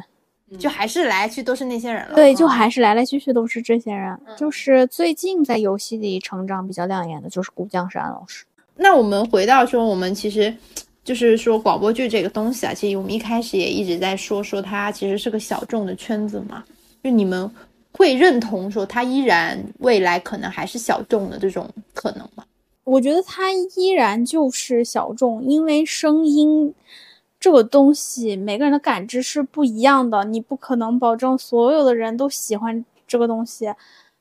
[0.58, 2.14] 就还是来来去都是那些人了。
[2.14, 4.16] 对，就嗯还是来来去去都是这些人。
[4.26, 8.44] 嗯就是最近在游戏里成长比较亮眼的，就是古江山老师。
[8.76, 10.54] 那我们回到说，我们其实
[11.02, 16.62] 就是说广播剧这个东西啊，其实我们一开始也一直在说，说它其实是个小众的圈子嘛。
[17.02, 17.50] 就你们
[17.90, 22.44] 会认同说它依然未来可能还是小众的这种可能吗？
[22.88, 26.74] 我觉得它依然就是小众，因为声音
[27.38, 33.72] 这个东西，每个人的感知是不一样的，你不可能保证所有的人都喜欢这个东西。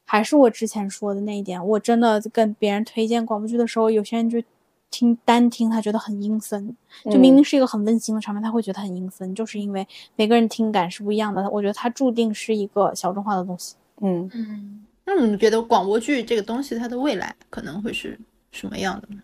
[0.03, 4.41] 还是我之前说的那一点，我真的跟别人推荐广播剧的时候，有些人就
[4.89, 6.75] 听单听他觉得很阴森，
[7.11, 11.49] 就明明是一个很温馨的场面，他会觉得很阴森，就是因为每个人听感是不一样的。
[11.49, 13.75] 我觉得它注定是一个小众化的东西。
[14.01, 18.17] 嗯，嗯，那你觉得广播剧这个东西它的未来可能会是
[18.51, 19.21] 什么样的呢？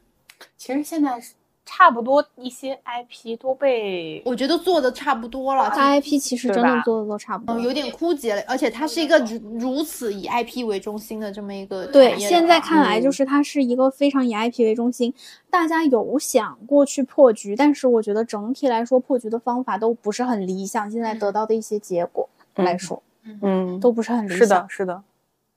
[0.57, 1.33] 其实现在是
[1.65, 7.61] 差不多一些 IP 都被我觉得做的差不多了，它 IP 其实真的做的都差不多嗯，。
[7.61, 15.13] 有点枯竭了，而且它是一个如如此以 IP 为中心的这么一个对，现在看来就是它是一个非常以 IP 为中心，
[15.49, 20.91] 大家有想过去破局，但是我觉得整体来说破局的方法都不是很理想。
[20.91, 23.01] 现在得到的一些结果来说，
[23.41, 24.37] 嗯都不是很理想。
[24.37, 25.03] 是的，，是的，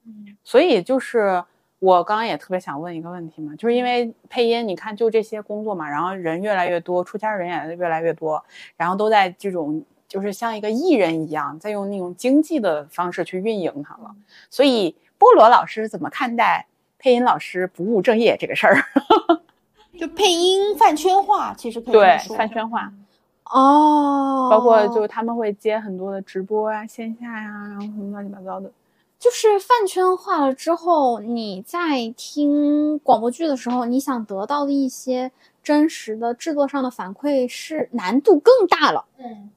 [0.07, 1.43] 嗯所以就是
[1.79, 8.43] 我刚刚也特别想问一个问题嘛，就是因为配音，你看就这些工作嘛，然后人越来越多，出圈人也越来越多，
[8.77, 14.15] 然后都在这种就是像一个艺人一样，在用那种经济的方式去运营它了。
[14.49, 16.67] 所以菠萝老师怎么看待
[16.99, 18.83] 配音老师不务正业这个事儿？
[19.99, 22.91] 就配音饭圈化，其实可以说饭圈化，
[23.45, 28.71] 哦，包括就他们会接很多的直播啊、线下呀、然后什么乱七八糟的。
[29.27, 35.33] 就是饭圈化了之后，你在听广播剧的时候，你想得到的一些
[35.65, 39.51] 真实的制作上的反馈是难度更大了，嗯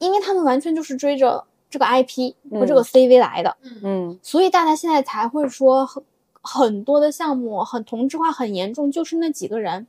[0.00, 2.84] 因为他们完全就是追着这个 IP 和这个嗯。
[2.84, 3.56] CV 来的。
[3.82, 4.18] 嗯。
[4.22, 6.04] 所以大家现在才会说很
[6.42, 9.86] 很多的项目很同质化很严重，就是那几个人，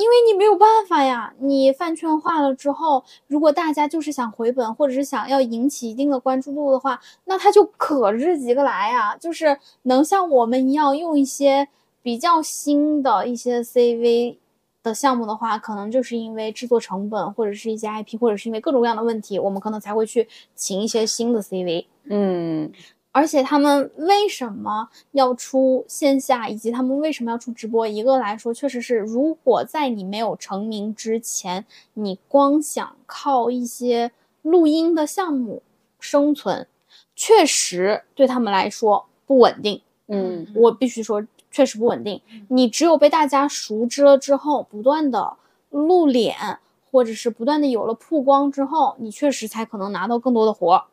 [0.00, 11.68] 因为你没有办法呀，你饭圈化了之后，如果大家就是想回本，或者是想要引起一定的关注度的话，那他就可这几个来呀，就是能像我们一样用一些
[12.02, 14.36] 比较新的一些 CV。
[14.82, 21.84] 的项目的话，可能就是因为制作成本，或者是一些 IP，或者是因为各种各样的问题，我们可能才会去请一些新的 CV。
[22.04, 22.72] 嗯
[23.12, 27.86] 而且他们为什么要出线下，以及他们为什么要出直播？
[27.86, 35.62] 一个来说，确实是，如果在你没有成名之前，你光想靠一些录音的项目
[35.98, 36.68] 生存，
[37.16, 39.82] 确实对他们来说不稳定。
[40.06, 42.20] 嗯我必须说，确实不稳定。
[42.48, 45.34] 你只有被大家熟知了之后，不断的
[45.70, 46.58] 露脸，
[46.90, 50.84] 或者是不断的有了曝光之后，你确实才可能拿到更多的活儿。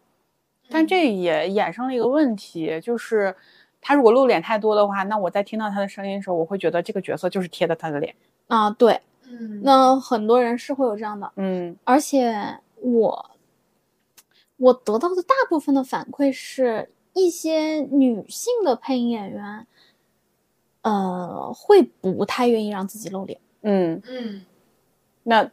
[0.70, 3.36] 但这也衍生了一个问题，就是
[3.82, 8.14] 他如果露脸太多的话，那我在听到他的声音的时候，我会觉得这个角色就是贴的他的脸。
[8.48, 9.62] 啊，对，嗯。
[9.64, 11.76] 那很多人是会有这样的，嗯。
[11.84, 13.32] 而且我
[14.58, 19.68] 我得到的大部分的反馈是一些女性的配音演员，
[20.82, 24.46] 呃，会不太愿意让自己露脸，嗯，嗯。
[25.24, 25.50] 那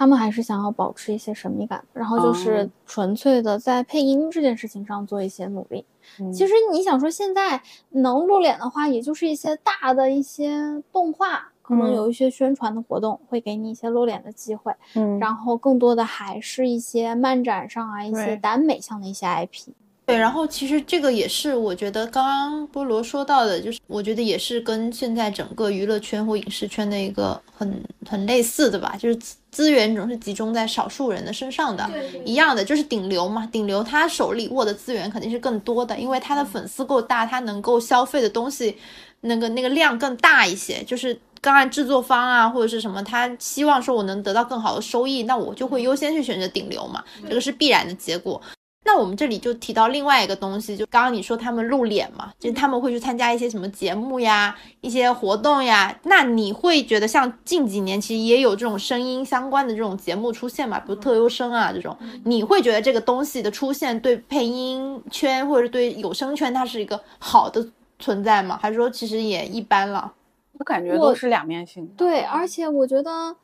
[0.00, 5.84] 他们还是想要保持一些神秘感，然后就是哦纯粹的在配音这件事情上做一些努力。
[6.18, 14.72] 嗯其实你想说现在能露脸的话，也就是一些大的一些动画，可能嗯有一些宣传的活动会给你一些露脸的机会。
[14.94, 19.68] 嗯然后更多的还是一些漫展上啊，一些对耽美向的一些 IP。
[20.10, 31.88] 对，然后其实这个也是我觉得刚刚菠萝说到的，就是我觉得也是跟现在整个娱乐圈或影视圈的一个很很类似的吧，就是资资源总是集中在少数人的身上的，
[32.24, 38.76] 一样的，就是顶流嘛，顶流他手里握的资源肯定是更多的，因为他的粉丝够大，他能够消费的东西
[39.22, 41.18] 那个那个量更大一些，就是。
[41.42, 48.38] 刚按制作方啊，或者是什么，他希望说我能得到更好的收益，那我就会优先去选择顶流嘛，这个是必然的结果。
[48.82, 55.96] 那我们这里就提到另外一个东西，就刚刚你说他们露脸嘛，就是他们会去参加一些什么节目呀、一些活动呀。
[56.04, 67.64] 那你会觉得像近几年其实也有这种声音相关的这种节目出现嘛，比如特优生啊这种，你会觉得这个东西的出现对配音圈或者是对有声圈它是一个好的
[67.98, 68.58] 存在吗？
[68.60, 70.12] 还是说其实也一般了？
[70.58, 71.92] 我感觉都是两面性的。
[71.96, 73.36] 对，而且我觉得，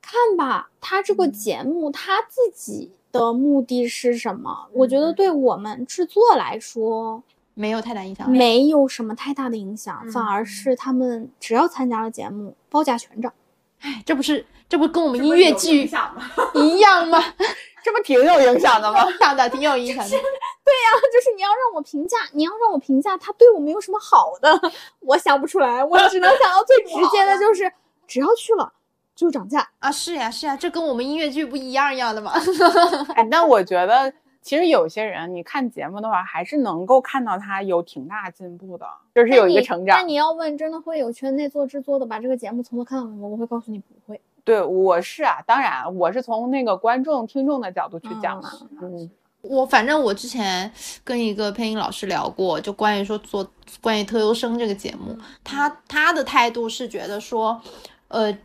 [0.00, 4.68] 看吧，他这个节目他自己的目的是什么？
[4.72, 7.22] 我觉得对我们制作来说
[7.54, 8.30] 没有太大影响。
[8.30, 13.32] 没有什么太大的影响，反嗯而是他们只要参加了节目，报价全涨。
[13.80, 15.88] 哎，这不是这不跟我们音乐剧
[16.54, 17.22] 一样吗？
[17.84, 19.04] 这不挺有影响的吗？
[19.08, 20.10] 影响的挺有影响的。
[20.10, 24.60] 对呀就是你要让我评价，你要让我评价他对我们有什么好的，
[25.00, 27.72] 我想不出来，我只能想到最直接的就是，
[28.06, 28.72] 只要去了
[29.16, 29.66] 就涨价。
[29.80, 32.32] 啊，是呀是呀，这跟我们音乐剧不一样一样的吗？
[33.16, 40.04] 哎，那我觉得其实有些人，你看节目的话，还是能够看到他有挺大进步的，就是有一个成长那。
[40.04, 43.26] 你要问，真的会有圈内做制作的把这个节目从头看到尾吗？
[43.26, 44.20] 我会告诉你不会。
[44.44, 48.50] 对，我是啊，当然我是从那个观众、听众的角度去讲嘛。
[48.80, 49.10] 嗯
[49.42, 50.68] 我反正我之前
[51.04, 53.48] 跟一个配音老师聊过，就关于说做
[53.80, 57.60] 关于特优生这个节目，他他的态度是觉得说，
[58.08, 58.36] 呃，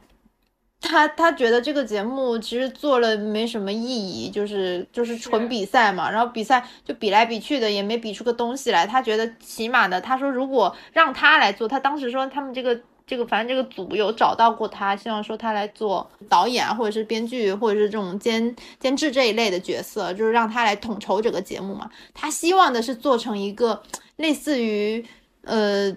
[0.81, 8.85] 他他觉得这个节目其实做了没什么意义，就是就是纯比赛嘛，然后比赛就比来比去的，也没比出个东西来。
[8.85, 12.77] 他觉得起码的，他说如果让他来做，他当时说他们这个。
[13.07, 21.89] 这个反正这个组有找到过他，希望说他来做导演啊，或者是编剧，或者是这种监监制这一类的角色，就是让他来统筹整个节目嘛。
[22.13, 23.83] 他希望的是做成一个
[24.15, 25.03] 类似于
[25.43, 25.93] 呃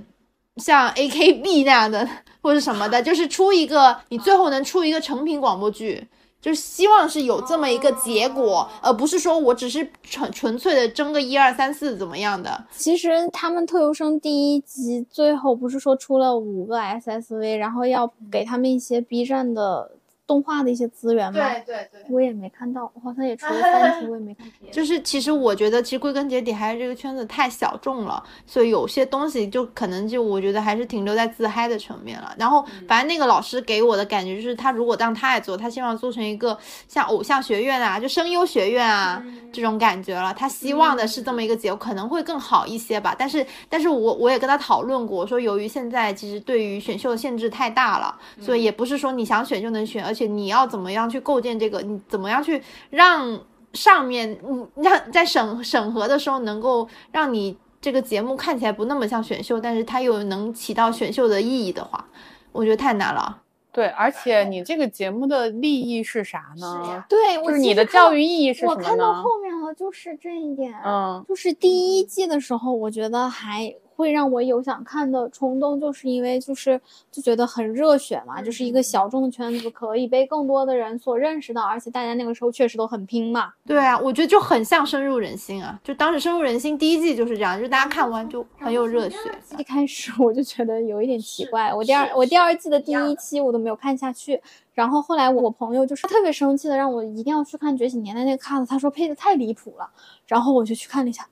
[0.57, 2.09] 像 A K B 那样的
[2.40, 6.07] 或者什么的，就是出一个你最后能出一个成品广播剧。
[6.40, 12.62] 就是希望是有这么一个结果，而不是说我只是纯纯粹的争个一二三四怎么样的。
[12.70, 19.92] 其实他们特优生第一集最后不是说出了五个 SSV，然后要给他们一些 B 站的
[20.26, 21.38] 动画的一些资源吗？
[21.38, 22.00] 对对对。
[22.08, 24.46] 我也没看到，我好像也出了 三集，我也没看。
[24.72, 32.34] 就是其实我觉得，其实归根结底还是这个圈子太小众了，所以有些东西就可能就我觉得还是停留在自嗨的层面了。
[32.38, 36.56] 然后反正那个老师给我的感觉就是，他如果让他来做，他希望做成一个
[36.88, 39.22] 像偶像学院啊，就声优学院啊
[39.52, 40.32] 这种感觉了。
[40.34, 43.14] 他希望的是这么一个结果，可能会更好一些吧。
[43.18, 53.40] 但是，但是我我也跟他讨论过，我说由于现在其实对于选秀的限制太大了，所以也不是说你想选就能选，而且你要怎么样去构建这个，你怎么样去让
[53.72, 62.06] 上面嗯让在审审核的时候能够让你这个节目看起来不那么像选秀，但是它又能起到选秀的意义的话，
[62.52, 63.42] 我觉得太难了。
[63.72, 67.04] 对，而且你这个节目的利益是啥呢？
[67.08, 69.12] 对，就是你的教育意义是什么呢我看到？
[69.14, 70.72] 后面了，就是这一点。
[70.86, 76.80] 嗯就是第一季的时候，我觉得还会让我有想看的冲动，就是因为就是
[77.11, 83.53] 就觉得很热血嘛，就是一个小众的圈子可以被更多的人所认识到，而且大家那个时候确实都很拼嘛。
[83.66, 85.78] 对啊，我觉得就很像深入人心啊！
[85.82, 89.16] 就当时深入人心第一季就是这样，就是大家看完就很有热血。
[89.59, 94.40] 一开始我就觉得有一点奇怪，我第二我第二季的第一期我都没有看下去，
[94.72, 99.88] 然后后来我朋友就是特别生气的让我一定要去看《觉醒年代》那个 cut，他说配的太离谱了，
[100.26, 101.26] 然后我就去看了一下。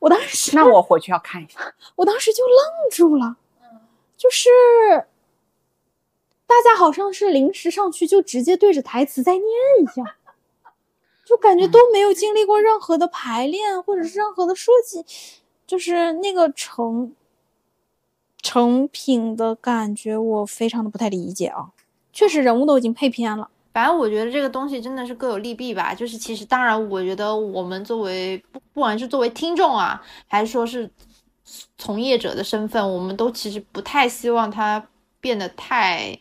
[0.00, 1.74] 我当时，那我回去要看一下。
[1.96, 3.36] 我当时就愣住了，
[4.16, 4.48] 就是
[6.46, 9.44] 大家好像是临时上去就直接对着台词在念
[9.80, 10.08] 一样，
[11.24, 15.04] 就感觉都没有经历过任何的排练或者是任何的设计，
[15.66, 17.14] 就是那个成
[18.40, 21.72] 成品的感觉，我非常的不太理解啊。
[22.12, 23.50] 确实人物都已经配偏了。
[23.78, 25.94] 反正我觉得这个东西真的是各有利弊吧。
[25.94, 30.90] 就是其实，当然，我觉得我们作为不不管是作为听众啊，还是说是
[31.76, 34.84] 从业者的身份，我们都其实不太希望它
[35.20, 36.18] 变得太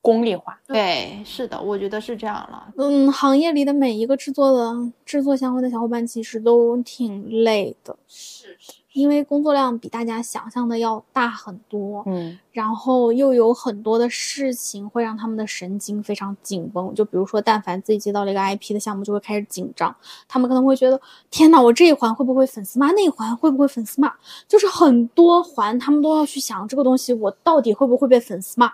[0.00, 0.56] 功利化。
[0.68, 2.72] 对，是的，我觉得是这样了。
[2.78, 7.96] 嗯，行业里的每一个制作的制作相关的小伙伴，其实都挺累的。
[8.06, 8.74] 是是。
[8.92, 16.94] 因为工作量比大家想象的要大很多，嗯，然后又有很多的事情会让他们的神经非常紧绷。
[16.94, 19.94] 就比如说，但凡自己接到了一个 IP 的项目，就会开始紧张。
[20.28, 22.90] 他们可能会觉得，天呐，我这一环会不会粉丝骂？
[22.92, 24.12] 那一环会不会粉丝骂？
[24.46, 28.72] 就是很多环，他们都要去想这个东西，我到底会不会被粉丝骂？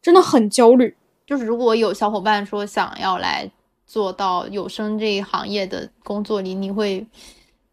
[0.00, 0.96] 真的很焦虑。
[1.26, 3.50] 就是如果有小伙伴说想要来
[3.86, 7.04] 做到有声这一行业的工作里，你会？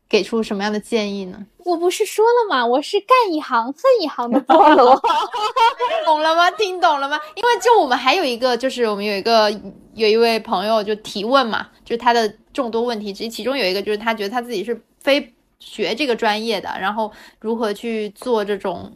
[0.08, 1.45] 给出什么样的建议呢？
[1.66, 2.66] 我不是说了吗？
[2.66, 5.01] 我是干一行恨一行的菠萝，
[6.06, 6.49] 懂了吗？
[6.51, 7.20] 听懂了吗？
[7.36, 9.49] 因为就我们还有一个，就是我们有一个
[9.95, 18.91] 有一位朋友就提问嘛，就是他的众多问题之其中有一个就是他觉得他自己是非学这个专业的，然后如何去做这种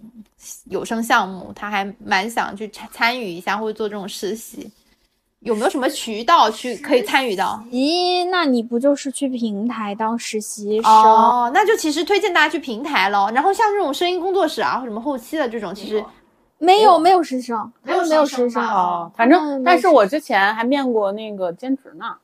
[0.66, 4.70] 有声项目，他还蛮想去参参与一下，或者做这种实习。
[5.42, 7.64] 有没有什么渠道去可以参与到？
[7.72, 10.92] 咦，那你不就是去平台当实习生？
[10.92, 13.30] 哦，那就其实推荐大家去平台喽。
[13.34, 16.04] 然后像这种声音工作室啊，或什么后期的这种，其实
[16.58, 19.10] 没有没有实习生，没有没有实习生哦。
[19.16, 22.18] 反正，但是我之前还面过那个兼职呢，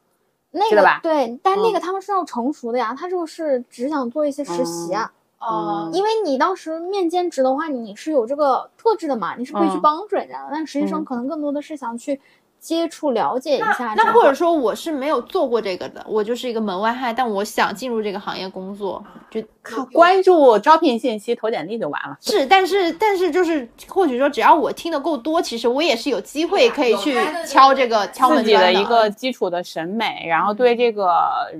[0.51, 5.09] 那个对，但那个他们是要成熟的呀，他这个是只想做一些实习啊。
[5.39, 10.49] 哦，因为你当时面兼职的话，你是有这个特质的嘛，你是可以去帮助人家的。
[10.51, 12.20] 但实习生可能更多的是想去。
[12.66, 22.18] 接触了解一下，那或者说我是没有做过这个的，我就是一个门外汉，但我想进入这个行业工作，就靠关注招聘信息投简历就完了。
[22.20, 31.13] 是，但是但是就是或许说只要我听的够多，其实我也是有机会可以去敲这个敲门自己的一个基础的审美，然后对这个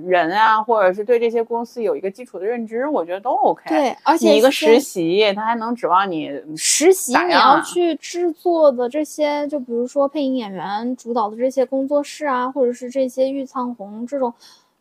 [0.04, 3.62] 人啊，或者是对这些公司有一个基础的认知，我觉得都 OK。
[3.68, 10.95] 对，而且一个实习，他还能指望你实习你要去制作的这些，就比如说配音演员。
[10.96, 14.32] 主导的这些工作室啊，或者是这些玉苍红这种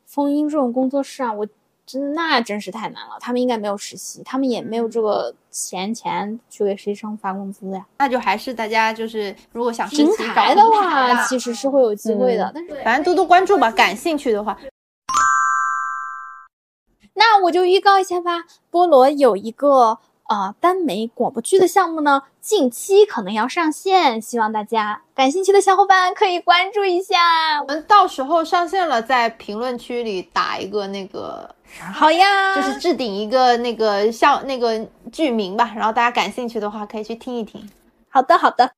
[0.06, 1.48] 风音这种工作室啊，我
[1.86, 3.18] 真那真是太难了。
[3.20, 7.86] 他们应该没有实习，他们也没有这个闲钱去给实习生发工资呀。
[8.00, 12.52] 那就还是大家就是如果想平台的话，其实是会有机会的。
[12.56, 14.58] 但是反正多多关注吧，感兴趣的话。
[17.14, 20.00] 那我就预告一下吧，菠萝有一个。
[20.28, 27.62] 呃，耽美广播剧的项目呢，近期可能要上线，希望大家感兴趣的小伙伴可以关注一下。
[27.62, 31.48] 我们到时候上线了，在评论区里打一个那个
[31.94, 37.70] 好呀，就是置顶一个那个像那个剧名吧，然后大家感兴趣的话可以去听一听。
[38.10, 38.72] 好的，好的。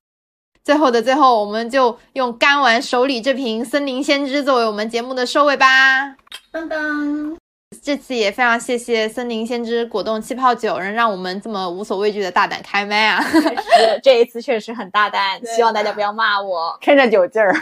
[0.66, 6.18] 最后的最后，我们就用干完手里这瓶森林先知作为我们节目的收尾吧。
[6.52, 7.37] 噔噔。
[7.82, 13.24] 这次也非常谢谢森林先知果冻气泡酒，能让我们这么无所畏惧的大胆开麦啊！
[14.04, 17.54] 这一次确实很大胆，希望大家不要骂我，趁着酒劲儿。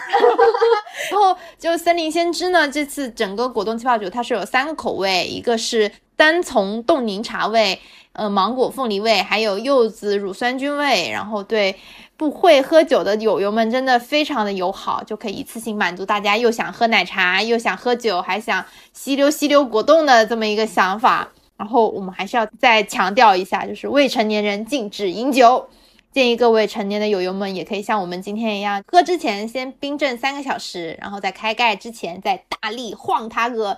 [1.11, 7.79] 然后就森林先知呢，这次整个果冻气泡酒它是有三个口味，一个是单丛冻柠茶味，
[8.15, 11.75] 呃，芒果凤梨味，还有柚子乳酸菌味，然后对。
[12.17, 18.63] 不会喝酒的友友们真的非常的友好，就可以一次性满足大家又想喝奶茶又想喝酒还想
[18.93, 21.27] 吸溜吸溜果冻的这么一个想法。
[21.57, 25.67] 然后我们还是要再强调一下，就是未成年人禁止饮酒，
[26.13, 33.77] 建议各位成年的友友们也可以像我们今天一样，喝之前先冰镇三个小时，然后在开盖之前再大力晃它个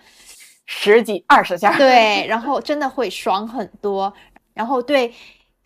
[0.67, 4.13] 十几二十下，对，然后真的会爽很多。
[4.53, 5.11] 然后对。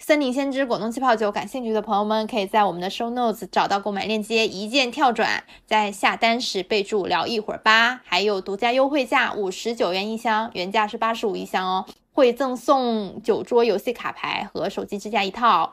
[0.04, 11.86] 森林先知果冻气泡酒，感兴趣的朋友们可以在我们的 show notes 找到购买链接，一键跳转，在下单时备注聊一会儿吧，还有独家优惠价五十九元一箱，原价是八十五一箱哦。
[12.14, 15.72] 会赠送酒桌游戏卡牌和手机支架一套。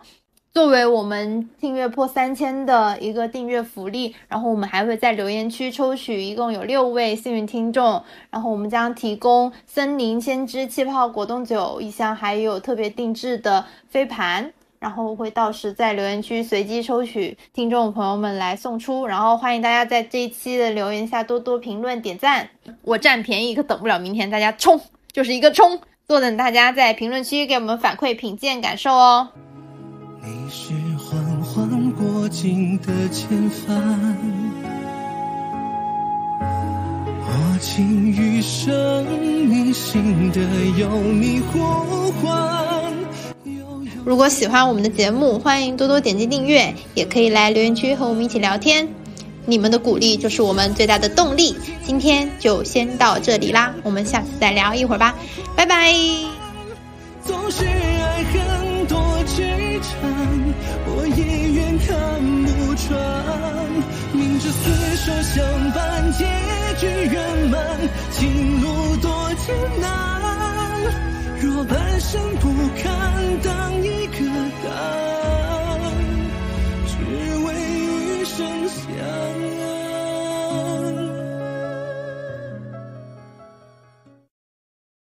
[0.58, 22.50] 作为我们订阅破三千的一个订阅福利，然后我们还会在留言区抽取一共有六位幸运听众，然后我们将提供森林先知气泡果冻酒一箱，还有特别定制的飞盘，然后会到时在留言区随机抽取听众朋友们来送出，然后欢迎大家在这一期的留言下多多评论点赞，
[22.82, 24.80] 我占便宜可等不了明天，大家冲
[25.12, 25.78] 就是一个冲，
[26.08, 29.28] 坐等大家在评论区给我们反馈品鉴感受哦。
[30.30, 34.14] 你是缓缓过境的遣返，
[37.24, 39.06] 我情余生
[39.48, 40.40] 迷信的
[40.76, 42.92] 有你呼唤。
[44.04, 48.86] 如果喜欢我们的节目，欢迎多多点击订阅，也可以来留言区和我们一起聊天。
[49.46, 51.56] 你们的鼓励就是我们最大的动力。
[51.82, 55.14] 今天就先到这里啦，我们下次再聊一会儿吧，
[55.56, 55.94] 拜拜。
[57.28, 58.96] 纵使爱恨多
[59.26, 59.42] 痴
[59.82, 59.92] 缠
[60.86, 61.20] 我也
[61.52, 61.86] 愿看
[62.46, 62.88] 不穿。
[64.14, 64.64] 明知厮
[64.96, 66.24] 守相伴结
[66.80, 67.16] 局圆
[67.50, 67.60] 满
[68.12, 69.86] 情路多艰难
[71.42, 72.48] 若半生不
[72.82, 74.18] 堪当一个
[74.64, 74.66] 伴
[76.86, 76.96] 只
[77.44, 78.36] 为余生
[78.70, 79.57] 相